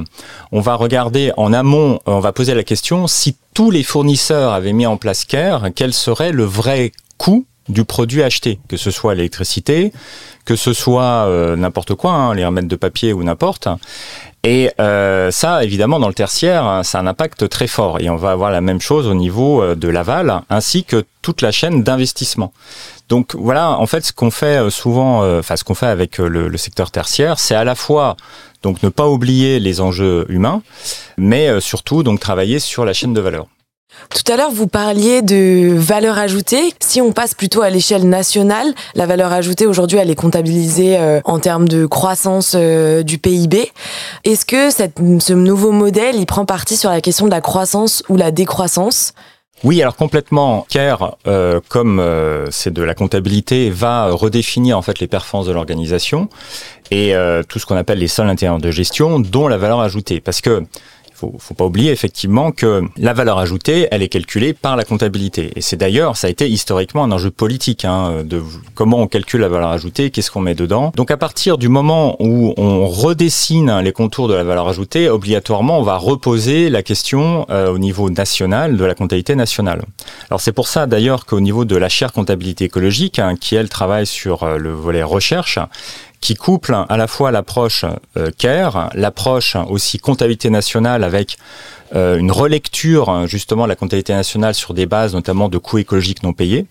[0.52, 4.74] on va regarder en amont, on va poser la question si tous les fournisseurs avaient
[4.74, 9.16] mis en place Care, quel serait le vrai coût du produit acheté, que ce soit
[9.16, 9.92] l'électricité,
[10.46, 13.68] que ce soit euh, n'importe quoi, hein, les remèdes de papier ou n'importe.
[14.44, 18.00] Et euh, ça, évidemment, dans le tertiaire, hein, ça a un impact très fort.
[18.00, 21.42] Et on va avoir la même chose au niveau euh, de l'aval, ainsi que toute
[21.42, 22.54] la chaîne d'investissement.
[23.10, 26.58] Donc voilà, en fait, ce qu'on fait souvent, enfin ce qu'on fait avec le, le
[26.58, 28.18] secteur tertiaire, c'est à la fois
[28.64, 30.62] donc ne pas oublier les enjeux humains,
[31.18, 33.48] mais surtout donc travailler sur la chaîne de valeur.
[34.10, 36.74] Tout à l'heure, vous parliez de valeur ajoutée.
[36.80, 41.22] Si on passe plutôt à l'échelle nationale, la valeur ajoutée aujourd'hui, elle est comptabilisée euh,
[41.24, 43.72] en termes de croissance euh, du PIB.
[44.24, 48.18] Est-ce que ce nouveau modèle, il prend parti sur la question de la croissance ou
[48.18, 49.14] la décroissance?
[49.64, 50.68] Oui, alors complètement.
[50.70, 52.04] CARE, euh, comme
[52.52, 56.30] c'est de la comptabilité, va redéfinir en fait les performances de l'organisation
[56.92, 57.14] et
[57.50, 60.22] tout ce qu'on appelle les sols intérieurs de gestion, dont la valeur ajoutée.
[60.22, 60.64] Parce que
[61.18, 65.52] faut, faut pas oublier effectivement que la valeur ajoutée, elle est calculée par la comptabilité.
[65.56, 68.44] Et c'est d'ailleurs, ça a été historiquement un enjeu politique hein, de
[68.76, 70.92] comment on calcule la valeur ajoutée, qu'est-ce qu'on met dedans.
[70.96, 75.80] Donc à partir du moment où on redessine les contours de la valeur ajoutée, obligatoirement,
[75.80, 79.84] on va reposer la question euh, au niveau national de la comptabilité nationale.
[80.30, 83.70] Alors c'est pour ça d'ailleurs qu'au niveau de la chaire comptabilité écologique, hein, qui elle
[83.70, 85.58] travaille sur euh, le volet recherche,
[86.22, 87.86] qui couple à la fois l'approche
[88.18, 91.38] euh, CARE, l'approche aussi comptabilité nationale avec
[91.96, 96.24] euh, une relecture justement de la comptabilité nationale sur des bases notamment de coûts écologiques
[96.24, 96.66] non payés.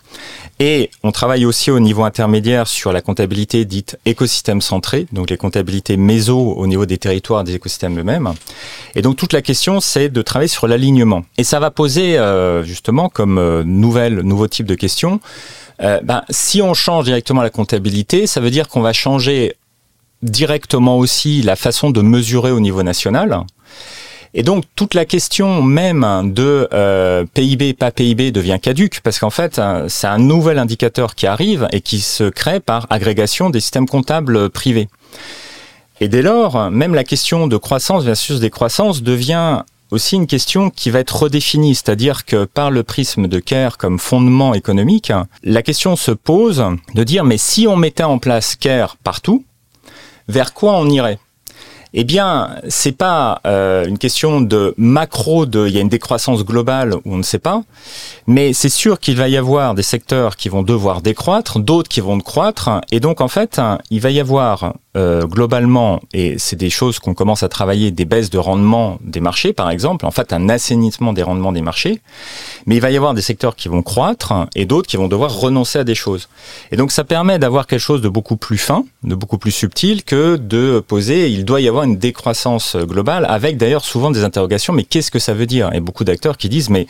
[0.59, 5.37] Et on travaille aussi au niveau intermédiaire sur la comptabilité dite écosystème centré, donc les
[5.37, 8.33] comptabilités méso au niveau des territoires des écosystèmes eux-mêmes.
[8.95, 11.25] Et donc toute la question c'est de travailler sur l'alignement.
[11.39, 15.21] Et ça va poser euh, justement comme nouvelle, nouveau type de question
[15.83, 19.57] euh, ben, si on change directement la comptabilité, ça veut dire qu'on va changer
[20.23, 23.45] directement aussi la façon de mesurer au niveau national.
[24.35, 29.31] Et donc toute la question même de euh, PIB, pas PIB devient caduque parce qu'en
[29.31, 33.89] fait c'est un nouvel indicateur qui arrive et qui se crée par agrégation des systèmes
[33.89, 34.89] comptables privés.
[36.01, 40.91] Et dès lors, même la question de croissance versus décroissance devient aussi une question qui
[40.91, 45.97] va être redéfinie, c'est-à-dire que par le prisme de CARE comme fondement économique, la question
[45.97, 49.45] se pose de dire mais si on mettait en place CARE partout,
[50.29, 51.19] vers quoi on irait?
[51.99, 56.45] Eh bien, c'est pas euh, une question de macro, de il y a une décroissance
[56.45, 57.63] globale où on ne sait pas,
[58.27, 62.01] mais c'est sûr qu'il va y avoir des secteurs qui vont devoir décroître, d'autres qui
[62.01, 66.71] vont croître, et donc en fait, il va y avoir euh, globalement, et c'est des
[66.71, 70.33] choses qu'on commence à travailler, des baisses de rendement des marchés, par exemple, en fait
[70.33, 72.01] un assainissement des rendements des marchés,
[72.67, 75.33] mais il va y avoir des secteurs qui vont croître et d'autres qui vont devoir
[75.39, 76.29] renoncer à des choses.
[76.73, 80.03] Et donc ça permet d'avoir quelque chose de beaucoup plus fin, de beaucoup plus subtil
[80.03, 84.73] que de poser, il doit y avoir une décroissance globale, avec d'ailleurs souvent des interrogations,
[84.73, 85.71] mais qu'est-ce que ça veut dire?
[85.75, 86.87] Et beaucoup d'acteurs qui disent, mais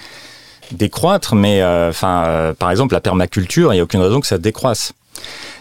[0.72, 4.38] décroître, mais euh, euh, par exemple la permaculture, il n'y a aucune raison que ça
[4.38, 4.92] décroisse.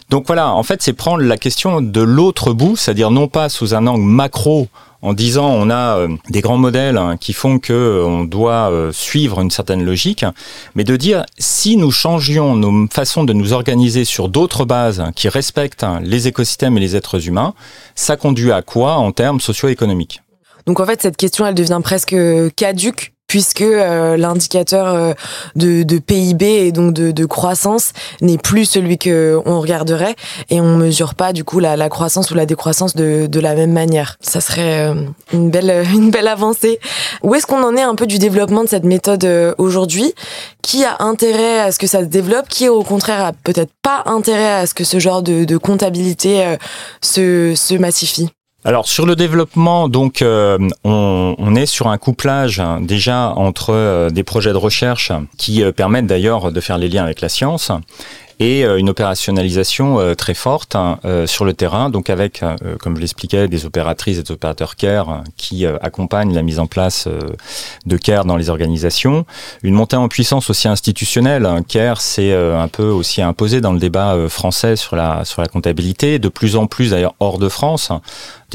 [0.10, 3.74] Donc voilà, en fait, c'est prendre la question de l'autre bout, c'est-à-dire non pas sous
[3.74, 4.68] un angle macro
[5.02, 8.92] en disant on a euh, des grands modèles hein, qui font que euh, doit euh,
[8.92, 10.26] suivre une certaine logique,
[10.74, 15.30] mais de dire si nous changions nos façons de nous organiser sur d'autres bases qui
[15.30, 17.54] respectent les écosystèmes et les êtres humains,
[17.96, 20.22] ça conduit à quoi en termes socio-économiques?
[20.66, 22.16] Donc en fait, cette question, elle devient presque
[22.56, 25.14] caduque puisque euh, l'indicateur euh,
[25.58, 30.16] de, de, PIB et donc de, de croissance n'est plus celui que on regarderait
[30.50, 33.54] et on mesure pas du coup la, la croissance ou la décroissance de, de, la
[33.54, 34.16] même manière.
[34.22, 34.94] Ça serait euh,
[35.34, 36.80] une belle une belle avancée.
[37.24, 40.14] Où est-ce qu'on en est un peu du développement de cette méthode aujourd'hui?
[40.62, 42.48] Qui a intérêt à ce que ça se développe?
[42.48, 46.56] Qui au contraire a peut-être pas intérêt à ce que ce genre de, de comptabilité
[47.02, 48.30] se, se massifie?
[48.68, 54.10] Alors sur le développement, donc euh, on, est sur un couplage hein, déjà entre euh,
[54.10, 57.72] des projets de recherche qui euh, permettent d'ailleurs de faire les liens avec la science
[58.40, 62.44] et une opérationnalisation très forte hein, sur le terrain, donc avec,
[62.82, 67.08] comme je l'expliquais, des opératrices et des opérateurs CARE qui accompagnent la mise en place
[67.86, 69.26] de CARE dans les organisations.
[69.64, 71.46] Une montée en puissance aussi institutionnelle.
[71.46, 71.62] Hein.
[71.66, 76.20] CARE, c'est un peu aussi imposé dans le débat français sur la, sur la comptabilité,
[76.20, 77.94] de plus en plus d'ailleurs hors de France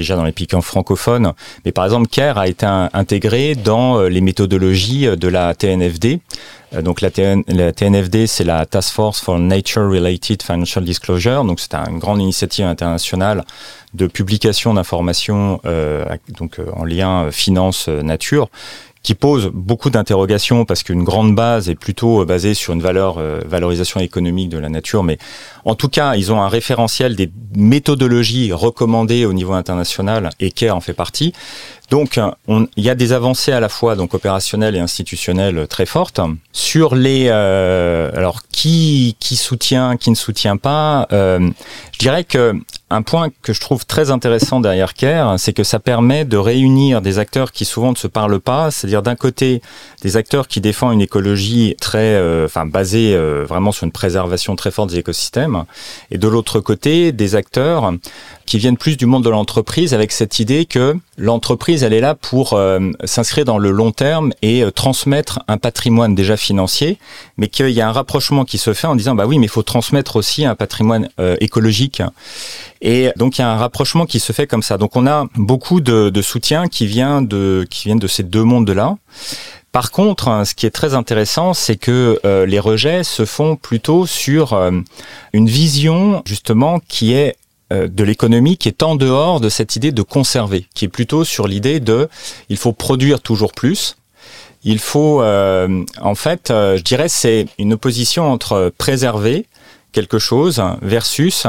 [0.01, 1.33] déjà dans les piquants francophones.
[1.65, 6.21] Mais par exemple, CARE a été intégré dans euh, les méthodologies euh, de la TNFD.
[6.73, 11.45] Euh, donc la, TNFD, c'est la Task Force for Nature Related Financial Disclosure.
[11.45, 13.45] Donc c'est une grande initiative internationale
[13.93, 15.61] de publication d'informations
[16.39, 18.49] donc en lien finance nature
[19.03, 23.99] qui pose beaucoup d'interrogations parce qu'une grande base est plutôt basée sur une valeur valorisation
[24.01, 25.17] économique de la nature, mais
[25.65, 30.77] en tout cas, ils ont un référentiel des méthodologies recommandées au niveau international et CARE
[30.77, 31.33] en fait partie.
[31.91, 36.21] Donc, il y a des avancées à la fois donc opérationnelles et institutionnelles très fortes
[36.53, 37.27] sur les.
[37.29, 41.09] Euh, alors, qui qui soutient, qui ne soutient pas.
[41.13, 41.51] Euh,
[41.93, 42.55] je dirais que
[42.93, 47.03] un point que je trouve très intéressant derrière CARE, c'est que ça permet de réunir
[47.03, 49.63] des acteurs qui souvent ne se parlent pas, c'est-à-dire d'un côté
[50.03, 54.71] des acteurs qui défendent une écologie très, euh, enfin basée vraiment sur une préservation très
[54.71, 55.65] forte des écosystèmes
[56.11, 57.93] et de l'autre côté, des acteurs
[58.45, 62.15] qui viennent plus du monde de l'entreprise avec cette idée que l'entreprise, elle est là
[62.15, 66.99] pour euh, s'inscrire dans le long terme et euh, transmettre un patrimoine déjà financier,
[67.37, 69.51] mais qu'il y a un rapprochement qui se fait en disant, bah oui, mais il
[69.51, 72.03] faut transmettre aussi un patrimoine euh, écologique.
[72.81, 74.79] Et donc il y a un rapprochement qui se fait comme ça.
[74.79, 78.97] Donc on a beaucoup de, soutien qui vient de qui viennent de ces deux mondes-là.
[79.73, 84.07] Par contre, hein, ce qui est très intéressant, c'est que les rejets se font plutôt
[84.07, 84.59] sur
[85.33, 87.37] une vision justement qui est
[87.71, 91.47] de l'économie qui est en dehors de cette idée de conserver, qui est plutôt sur
[91.47, 92.09] l'idée de
[92.49, 93.97] il faut produire toujours plus.
[94.65, 99.47] Il faut, en fait, je dirais, c'est une opposition entre préserver
[99.93, 101.47] quelque chose versus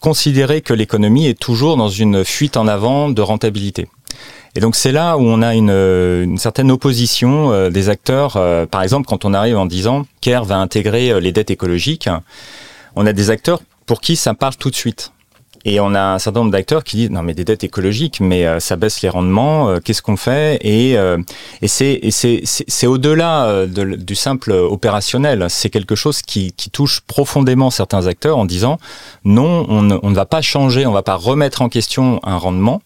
[0.00, 3.88] considérer que l'économie est toujours dans une fuite en avant de rentabilité.
[4.54, 8.36] Et donc c'est là où on a une, une certaine opposition euh, des acteurs.
[8.36, 12.10] Euh, par exemple, quand on arrive en disant CARE va intégrer euh, les dettes écologiques,
[12.94, 15.12] on a des acteurs pour qui ça parle tout de suite.
[15.64, 18.46] Et on a un certain nombre d'acteurs qui disent non mais des dettes écologiques, mais
[18.46, 19.68] euh, ça baisse les rendements.
[19.68, 20.58] Euh, Qu'est-ce qu'on fait?
[20.62, 21.18] Et, euh,
[21.60, 25.46] et c'est au-delà de, du simple opérationnel.
[25.48, 28.78] C'est quelque chose qui, qui, touche profondément certains acteurs en disant
[29.24, 32.38] non, on ne, on ne va pas changer, on va pas remettre en question un
[32.38, 32.80] rendement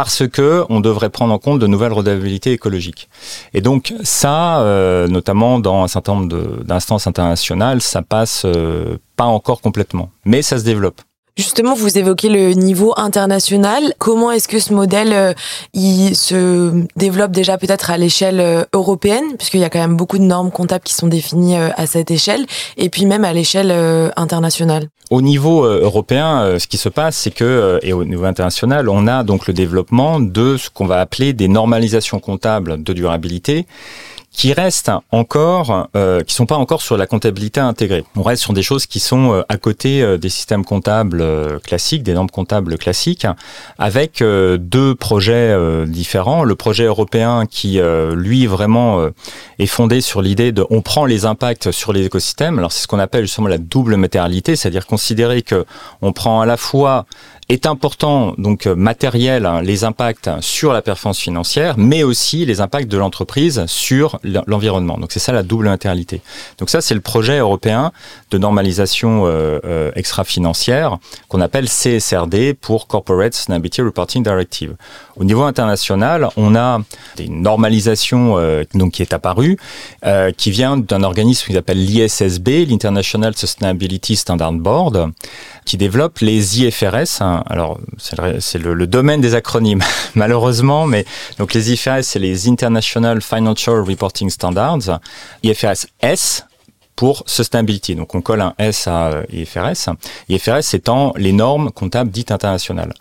[0.00, 3.10] parce que on devrait prendre en compte de nouvelles redevabilités écologiques.
[3.52, 9.24] Et donc ça, euh, notamment dans un certain nombre d'instances internationales, ça passe euh, pas
[9.24, 11.02] encore complètement, mais ça se développe.
[11.40, 13.94] Justement, vous évoquez le niveau international.
[13.96, 15.32] Comment est-ce que ce modèle euh,
[15.72, 20.18] il se développe déjà peut-être à l'échelle euh, européenne, puisqu'il y a quand même beaucoup
[20.18, 22.44] de normes comptables qui sont définies euh, à cette échelle,
[22.76, 23.72] et puis même à l'échelle
[24.16, 29.06] internationale Au niveau européen, ce qui se passe, c'est que, et au niveau international, on
[29.06, 33.64] a donc le développement de ce qu'on va appeler des normalisations comptables de durabilité
[34.32, 38.04] qui restent encore, euh, qui sont pas encore sur la comptabilité intégrée.
[38.16, 41.58] On reste sur des choses qui sont euh, à côté euh, des systèmes comptables euh,
[41.58, 43.26] classiques, des normes comptables classiques,
[43.78, 46.44] avec deux projets différents.
[46.44, 47.80] Le projet européen qui,
[48.14, 49.08] lui, vraiment
[49.58, 52.58] est fondé sur l'idée de on prend les impacts sur les écosystèmes.
[52.58, 55.64] Alors c'est ce qu'on appelle justement la double matérialité, c'est-à-dire considérer que
[56.02, 57.06] on prend à la fois
[57.48, 62.88] est important, donc matériel, hein, les impacts sur la performance financière, mais aussi les impacts
[62.88, 64.98] de l'entreprise sur l'environnement.
[64.98, 66.22] Donc c'est ça la double matérialité.
[66.58, 67.92] Donc ça c'est le projet européen
[68.30, 74.76] de normalisation euh, euh, extra-financière qu'on appelle CSRD pour Corporate Sustainability Reporting Directive.
[75.16, 76.80] Au niveau international, on a
[77.18, 79.58] une normalisation euh, donc qui est apparue,
[80.06, 85.10] euh, qui vient d'un organisme qui s'appelle l'ISSB, l'International Sustainability Standard Board,
[85.70, 87.20] qui développe les IFRS.
[87.22, 87.44] Hein.
[87.48, 89.82] Alors, c'est le, domaine des acronymes,
[90.16, 91.04] malheureusement, mais
[91.38, 94.98] donc les IFRS, c'est les International Financial Reporting Standards.
[95.44, 96.44] IFRS S,
[96.96, 97.94] pour sustainability.
[97.94, 99.88] Donc on colle un S à euh, IFRS.
[100.28, 102.92] IFRS étant les normes comptables dites internationales.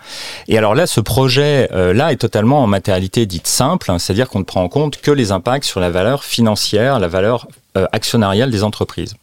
[0.47, 4.39] Et alors là, ce projet euh, est totalement en matérialité dite simple, hein, c'est-à-dire qu'on
[4.39, 7.47] ne prend en compte que les impacts sur la valeur financière, la valeur
[7.91, 9.15] actionnariale des entreprises.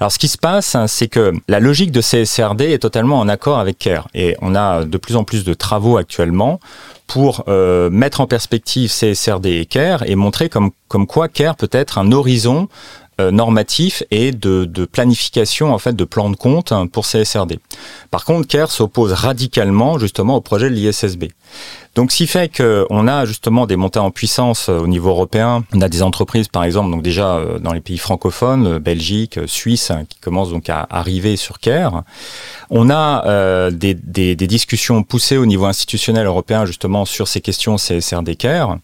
[0.00, 3.28] Alors ce qui se passe, hein, c'est que la logique de CSRD est totalement en
[3.28, 4.08] accord avec CARE.
[4.14, 6.60] Et on a de plus en plus de travaux actuellement
[7.06, 11.68] pour euh, mettre en perspective CSRD et CARE et montrer comme, comme quoi CARE peut
[11.70, 16.72] être un horizon euh, normatif et de, de, planification en fait de plan de compte
[16.92, 17.58] pour CSRD.
[18.10, 21.24] Par contre, CARE s'oppose radicalement justement au projet de l'ISSB.
[21.94, 25.64] Donc, ce qui fait qu'on a justement des montées en puissance euh, au niveau européen.
[25.72, 29.90] On a des entreprises, par exemple, donc déjà euh, dans les pays francophones, Belgique, Suisse,
[29.90, 32.02] hein, qui commencent donc à arriver sur CARE.
[32.70, 37.40] On a euh, des, des, des discussions poussées au niveau institutionnel européen justement sur ces
[37.40, 38.78] questions CSRD CARE.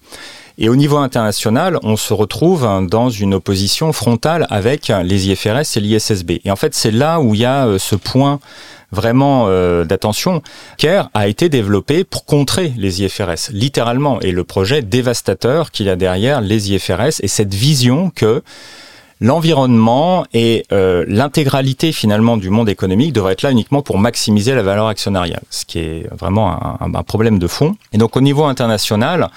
[0.63, 5.81] Et au niveau international, on se retrouve dans une opposition frontale avec les IFRS et
[5.81, 6.33] l'ISSB.
[6.45, 8.41] Et en fait, c'est là où il y a euh, ce point
[8.93, 10.43] vraiment euh, d'attention.
[10.77, 15.97] CARE a été développé pour contrer les IFRS, littéralement, et le projet dévastateur qu'il a
[15.97, 18.43] derrière les IFRS et cette vision que
[19.23, 24.63] l'environnement et euh, l'intégralité finalement du monde économique devraient être là uniquement pour maximiser la
[24.63, 27.77] valeur actionnariale, ce qui est vraiment un problème de fond.
[27.93, 29.31] Et donc au niveau international,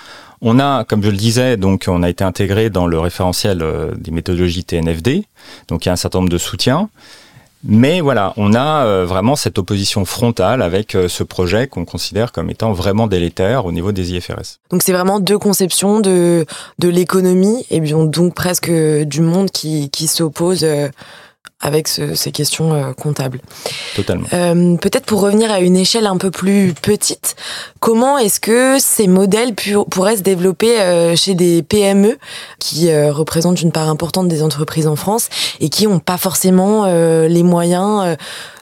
[0.44, 3.92] on a, comme je le disais, donc on a été intégré dans le référentiel euh,
[3.98, 5.24] des méthodologies TNFD,
[5.70, 6.90] donc il y a un certain nombre de soutiens.
[7.66, 12.34] Mais voilà, on a euh, vraiment cette opposition frontale avec euh, ce projet qu'on considère
[12.34, 14.60] comme étant vraiment délétère au niveau des IFRS.
[14.70, 16.46] Donc c'est vraiment deux conceptions de,
[16.80, 20.68] de l'économie et bien donc presque du monde qui, qui s'opposent
[21.64, 23.40] avec ce, ces questions euh, comptables.
[23.96, 24.28] Totalement.
[24.34, 27.36] Euh, Peut-être pour revenir à une échelle un peu plus petite,
[27.80, 29.56] comment est-ce que ces modèles
[29.90, 32.18] pourraient se développer euh, chez des PME
[32.60, 35.30] qui euh, représentent une part importante des entreprises en France
[35.62, 38.18] et qui n'ont pas forcément euh, les moyens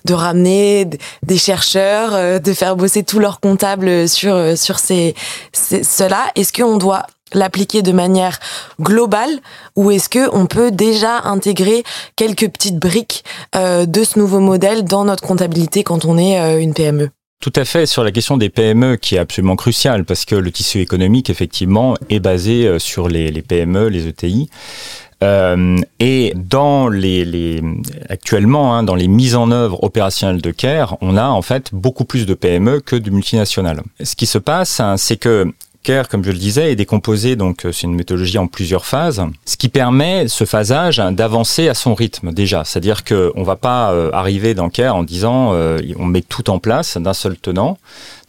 [0.06, 0.88] de ramener
[1.24, 5.16] des chercheurs, de faire bosser tous leurs comptables sur sur ces,
[5.54, 8.40] ces cela Est-ce qu'on doit l'appliquer de manière
[8.80, 9.40] globale
[9.76, 11.84] ou est-ce que on peut déjà intégrer
[12.16, 13.24] quelques petites briques
[13.56, 17.10] euh, de ce nouveau modèle dans notre comptabilité quand on est euh, une PME
[17.42, 20.52] tout à fait sur la question des PME qui est absolument cruciale parce que le
[20.52, 24.48] tissu économique effectivement est basé euh, sur les, PME, les ETI.
[25.24, 27.62] Euh, et dans les, les
[28.10, 32.06] actuellement, hein, dans les mises en œuvre opérationnelles de CARE, on a en fait beaucoup
[32.06, 33.82] plus de PME que de multinationales.
[34.04, 35.52] Ce qui se passe, hein, c'est que
[35.84, 39.24] CARE, comme je le disais, est décomposé, donc euh, c'est une méthodologie en plusieurs phases,
[39.46, 42.64] ce qui permet ce phasage d'avancer à son rythme déjà.
[42.66, 46.50] C'est-à-dire qu'on ne va pas euh, arriver dans CARE en disant euh, on met tout
[46.50, 47.78] en place d'un seul tenant.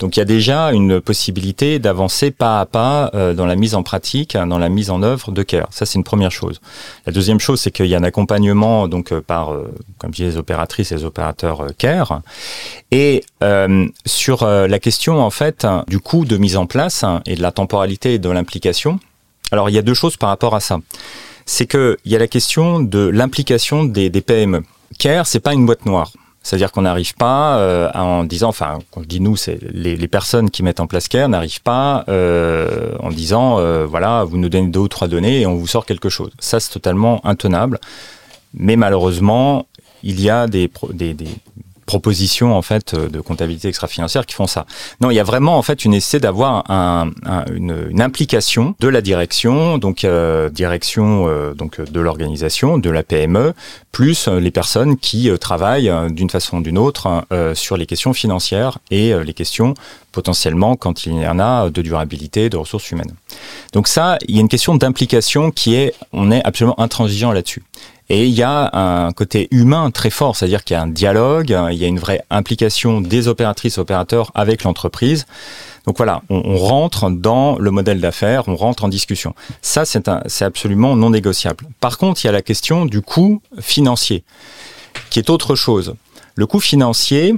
[0.02, 3.76] Donc il y a déjà une possibilité d'avancer pas à pas euh, dans la mise
[3.76, 5.68] en pratique, dans la mise en œuvre de CARE.
[5.70, 6.60] Ça, c'est une première chose.
[7.06, 10.16] La deuxième chose, c'est qu'il y a un accompagnement donc euh, par, euh, comme je
[10.16, 12.20] disais, les opératrices et les opérateurs CARE.
[12.90, 13.24] Et
[14.04, 18.18] sur la question en fait du coût de mise en place et de la temporalité
[18.18, 18.98] de l'implication.
[19.52, 20.78] Alors il y a deux choses par rapport à ça.
[21.46, 24.62] C'est qu'il y a la question de l'implication des, des PME.
[24.98, 26.10] CARE, c'est pas une boîte noire.
[26.42, 30.50] C'est-à-dire qu'on n'arrive pas euh, en disant, enfin, quand je dis nous, c'est les, personnes
[30.50, 34.68] qui mettent en place CARE n'arrivent pas euh, en disant, euh, voilà, vous nous donnez
[34.68, 36.30] deux ou trois données et on vous sort quelque chose.
[36.38, 37.78] Ça, c'est totalement intenable.
[38.54, 39.66] Mais malheureusement,
[40.02, 40.68] il y a des
[41.92, 44.64] propositions en fait de comptabilité extra-financière qui font ça.
[45.02, 48.74] Non, il y a vraiment en fait une essai d'avoir un, un, une, une, implication
[48.80, 53.52] de la direction, donc euh, direction euh, donc de l'organisation, de la PME,
[53.92, 57.86] plus euh, les personnes qui euh, travaillent euh, d'une façon ou d'une autre sur les
[57.86, 59.74] questions financières et les questions
[60.12, 63.14] potentiellement quand il y en a de durabilité, de ressources humaines.
[63.72, 67.62] Donc ça, il y a une question d'implication qui est, on est absolument intransigeant là-dessus.
[68.14, 71.56] Et il y a un côté humain très fort, c'est-à-dire qu'il y a un dialogue,
[71.70, 75.24] il y a une vraie implication des opératrices opérateurs avec l'entreprise.
[75.86, 79.34] Donc voilà, on, on, rentre dans le modèle d'affaires, on rentre en discussion.
[79.62, 81.64] Ça, c'est absolument non négociable.
[81.80, 84.24] Par contre, il y a la question du coût financier,
[85.08, 85.94] qui est autre chose.
[86.34, 87.34] Le coût financier,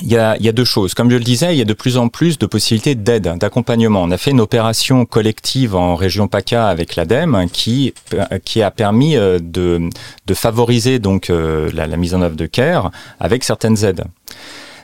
[0.00, 0.94] il y, a, deux choses.
[0.94, 4.02] Comme je le disais, il y a de plus en plus de possibilités d'aide, d'accompagnement.
[4.02, 7.92] On a fait une opération collective en région PACA avec l'ADEME qui,
[8.44, 9.90] qui a permis euh, de,
[10.26, 12.90] de favoriser donc euh, la, la, mise en œuvre de CARE
[13.20, 14.04] avec certaines aides.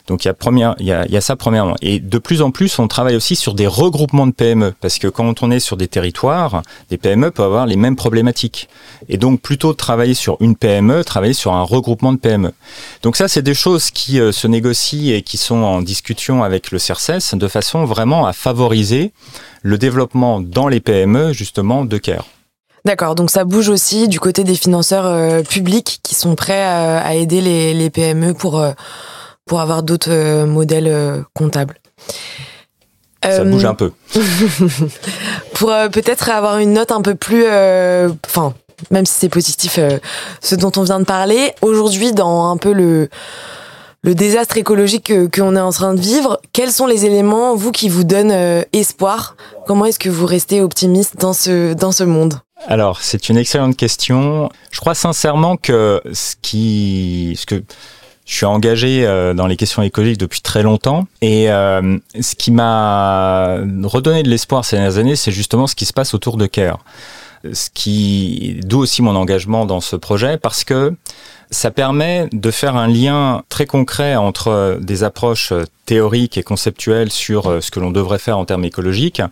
[0.09, 1.77] Donc il y a première, il y a, il y a ça premièrement.
[1.83, 5.07] Et de plus en plus, on travaille aussi sur des regroupements de PME parce que
[5.07, 8.69] quand on est sur des territoires, les PME peuvent avoir les mêmes problématiques.
[9.09, 12.53] Et donc plutôt travailler sur une PME, travailler sur un regroupement de PME.
[13.03, 16.71] Donc ça, c'est des choses qui euh, se négocient et qui sont en discussion avec
[16.71, 19.13] le CERCES de façon vraiment à favoriser
[19.63, 22.27] le développement dans les PME justement de CARE.
[22.85, 27.01] D'accord, donc ça bouge aussi du côté des financeurs euh, publics qui sont prêts à,
[27.01, 28.73] à aider les, les, PME pour euh,
[29.49, 31.75] pour avoir d'autres euh, modèles euh, comptables.
[33.25, 33.91] Ça bouge un peu.
[35.55, 37.45] pour euh, peut-être avoir une note un peu plus,
[38.27, 38.55] enfin,
[38.93, 39.81] même si c'est positif,
[40.41, 41.53] ce dont on vient de parler.
[41.63, 43.09] Aujourd'hui, dans un peu le
[44.05, 47.89] le désastre écologique qu'on est en train de vivre, quels sont les éléments, vous, qui
[47.89, 49.35] vous donnent espoir?
[49.67, 52.35] Comment est-ce que vous restez optimiste dans ce, dans ce monde?
[52.69, 54.49] Alors, c'est une excellente question.
[54.71, 57.37] Je crois sincèrement que ce qui...
[57.37, 57.65] Ce que
[58.29, 62.51] je suis engagé euh, dans les questions écologiques depuis très longtemps et euh, ce qui
[62.51, 66.47] m'a redonné de l'espoir ces dernières années, c'est justement ce qui se passe autour de
[66.47, 66.79] CARE.
[67.53, 70.95] Ce qui, d'où aussi mon engagement dans ce projet, parce que
[71.51, 75.55] ça permet de faire un lien très concret entre des approches
[75.87, 79.23] théoriques et conceptuelles sur euh, ce que l'on devrait faire en termes écologiques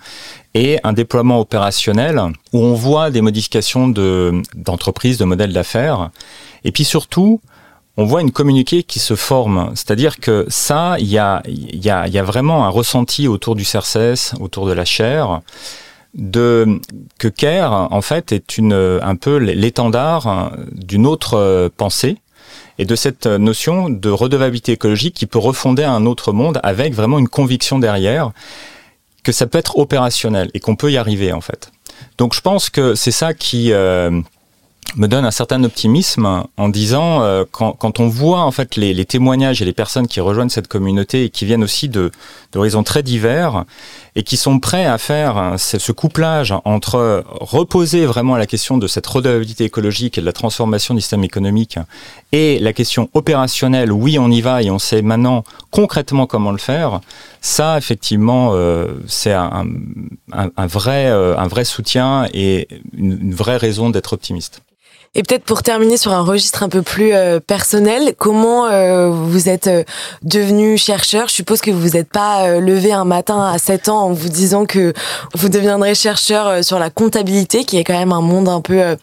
[0.55, 2.19] et un déploiement opérationnel
[2.55, 6.09] où on voit des modifications de, d'entreprises, de modèles d'affaires.
[6.65, 7.43] Et puis surtout,
[7.97, 9.73] on voit une communiqué qui se forme.
[9.75, 13.65] C'est-à-dire que ça, il y a, y, a, y a vraiment un ressenti autour du
[13.65, 15.41] CERCES, autour de la chair,
[16.15, 16.81] de,
[17.19, 22.19] que CARE, en fait, est une, un peu l'étendard d'une autre pensée
[22.79, 27.19] et de cette notion de redevabilité écologique qui peut refonder un autre monde avec vraiment
[27.19, 28.33] une conviction derrière
[29.23, 31.73] que ça peut être opérationnel et qu'on peut y arriver, en fait.
[32.19, 33.73] Donc je pense que c'est ça qui...
[33.73, 34.21] Euh,
[34.95, 38.95] me donne un certain optimisme en disant euh, quand, quand, on voit en fait les,
[38.95, 42.13] les, témoignages et les personnes qui rejoignent cette communauté et qui viennent aussi de
[42.53, 43.65] d'horizons très divers
[44.15, 48.87] et qui sont prêts à faire ce, ce couplage entre reposer vraiment la question de
[48.87, 51.79] cette redevabilité écologique et de la transformation du système économique
[52.33, 56.59] et la question opérationnelle oui on y va et on sait maintenant concrètement comment le
[56.59, 57.01] faire
[57.41, 59.67] ça effectivement euh, c'est un,
[60.33, 64.63] un, un, vrai euh, un vrai soutien et une, une vraie raison d'être optimiste.
[65.15, 69.49] Et peut-être pour terminer sur un registre un peu plus euh, personnel, comment euh, vous
[69.49, 69.85] êtes euh,
[70.23, 71.29] devenu chercheur?
[71.29, 74.13] Je suppose que vous vous êtes pas euh, levé un matin à 7 ans en
[74.13, 74.93] vous disant que
[75.35, 78.83] vous deviendrez chercheur euh, sur la comptabilité, qui est quand même un monde un peu
[78.83, 78.97] euh,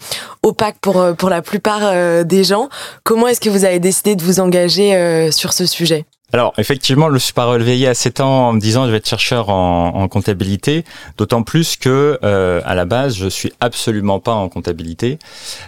[0.43, 2.69] opaque pour, pour la plupart des gens.
[3.03, 6.05] Comment est-ce que vous avez décidé de vous engager sur ce sujet?
[6.33, 8.97] Alors effectivement, je me suis pas relevé à 7 ans en me disant je vais
[8.97, 10.83] être chercheur en, comptabilité,
[11.17, 15.19] d'autant plus que euh, à la base je suis absolument pas en comptabilité.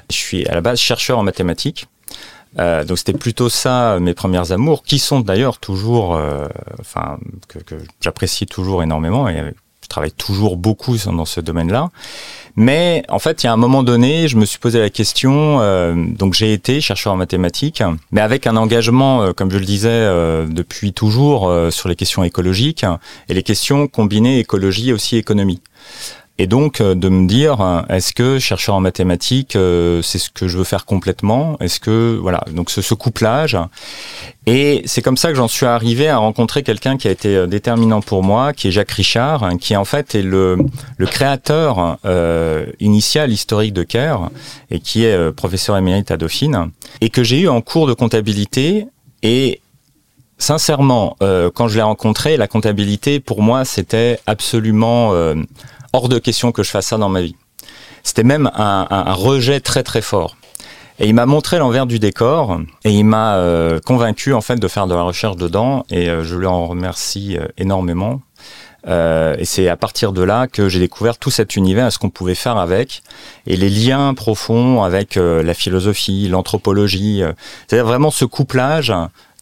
[0.09, 1.88] Je suis à la base chercheur en mathématiques.
[2.57, 6.47] Euh, donc c'était plutôt ça mes premières amours, qui sont d'ailleurs toujours, euh,
[6.80, 9.53] enfin que, que j'apprécie toujours énormément et
[9.84, 11.89] je travaille toujours beaucoup dans ce domaine-là.
[12.56, 15.60] Mais en fait, il y a un moment donné, je me suis posé la question.
[15.62, 19.66] Euh, donc j'ai été chercheur en mathématiques, mais avec un engagement, euh, comme je le
[19.66, 22.86] disais euh, depuis toujours, sur les questions écologiques
[23.28, 25.62] et les questions combinées écologie et aussi économie.
[26.38, 30.30] Et donc euh, de me dire, euh, est-ce que chercheur en mathématiques, euh, c'est ce
[30.30, 31.56] que je veux faire complètement?
[31.62, 33.58] Est-ce que voilà, donc ce, ce couplage.
[34.46, 38.02] Et c'est comme ça que j'en suis arrivé à rencontrer quelqu'un qui a été déterminant
[38.02, 40.58] pour moi, qui est Jacques Richard, hein, qui en fait est le,
[40.98, 44.30] le créateur euh, initial historique de CARE
[44.70, 46.70] et qui est professeur émérite à Dauphine,
[47.00, 48.86] et que j'ai eu en cours de comptabilité.
[49.24, 49.62] Et
[50.38, 55.14] sincèrement, euh, quand je l'ai rencontré, la comptabilité pour moi c'était absolument
[55.96, 57.36] hors de question que je fasse ça dans ma vie.
[58.04, 60.36] C'était même un, rejet très très fort.
[61.00, 64.68] Et il m'a montré l'envers du décor et il m'a euh, convaincu en fait de
[64.68, 68.22] faire de la recherche dedans et euh, je lui en remercie euh, énormément.
[68.88, 72.36] et c'est à partir de là que j'ai découvert tout cet univers, ce qu'on pouvait
[72.36, 73.02] faire avec,
[73.48, 77.24] et les liens profonds avec la philosophie, l'anthropologie.
[77.68, 78.93] C'est-à-dire vraiment ce couplage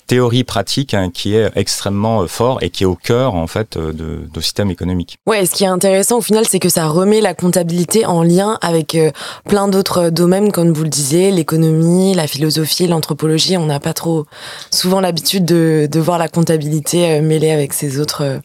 [0.07, 3.77] théorie pratique hein, qui est extrêmement euh, fort et qui est au cœur en fait
[3.77, 5.17] euh, de, de système économique.
[5.27, 8.57] Ouais, ce qui est intéressant au final, c'est que ça remet la comptabilité en lien
[8.61, 9.11] avec euh,
[9.47, 13.57] plein d'autres domaines, comme vous le disiez, l'économie, la philosophie, l'anthropologie.
[13.57, 14.25] On n'a pas trop
[14.71, 18.39] souvent l'habitude de, de voir la comptabilité mêlée avec ces autres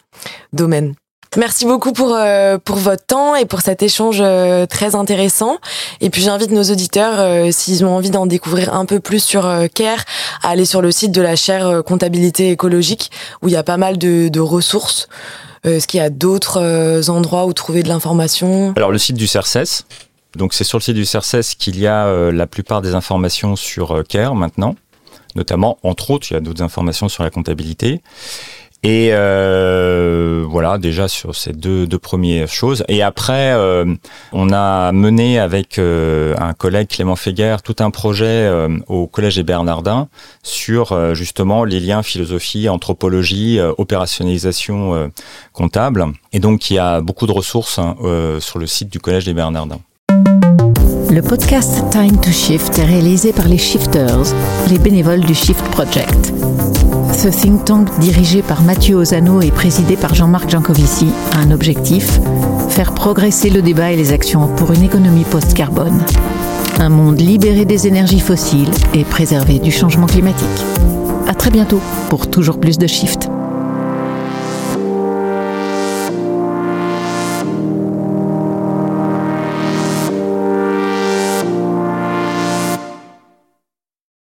[0.52, 0.94] domaines.
[1.36, 5.58] Merci beaucoup pour, euh, pour votre temps et pour cet échange euh, très intéressant.
[6.00, 9.42] Et puis j'invite nos auditeurs, euh, s'ils ont envie d'en découvrir un peu plus sur
[9.74, 10.04] CARE,
[10.42, 13.10] à aller sur le site de la chaire comptabilité écologique,
[13.42, 15.08] où il y a pas mal de, de ressources.
[15.64, 18.72] Est-ce qu'il y a d'autres endroits où trouver de l'information?
[18.76, 19.84] Alors le site du CERCES.
[20.36, 24.02] Donc c'est sur le site du CERCES qu'il y a la plupart des informations sur
[24.08, 24.76] CARE maintenant.
[25.34, 28.00] Notamment, entre autres, il y a d'autres informations sur la comptabilité.
[28.84, 32.84] Et euh, voilà, déjà sur ces deux, deux premières choses.
[32.88, 33.84] Et après, euh,
[34.32, 39.34] on a mené avec euh, un collègue Clément Feguer tout un projet euh, au Collège
[39.34, 40.08] des Bernardins
[40.44, 45.10] sur justement les liens philosophie, anthropologie, opérationnalisation
[45.52, 46.06] comptable.
[46.32, 47.96] Et donc, il y a beaucoup de ressources hein,
[48.40, 49.80] sur le site du Collège des Bernardins.
[51.10, 54.34] Le podcast Time to Shift est réalisé par les Shifters,
[54.68, 56.34] les bénévoles du Shift Project.
[57.14, 62.20] Ce think tank dirigé par Mathieu Ozano et présidé par Jean-Marc Jancovici a un objectif
[62.68, 66.04] faire progresser le débat et les actions pour une économie post-carbone.
[66.78, 70.46] Un monde libéré des énergies fossiles et préservé du changement climatique.
[71.26, 71.80] À très bientôt
[72.10, 73.30] pour toujours plus de Shift.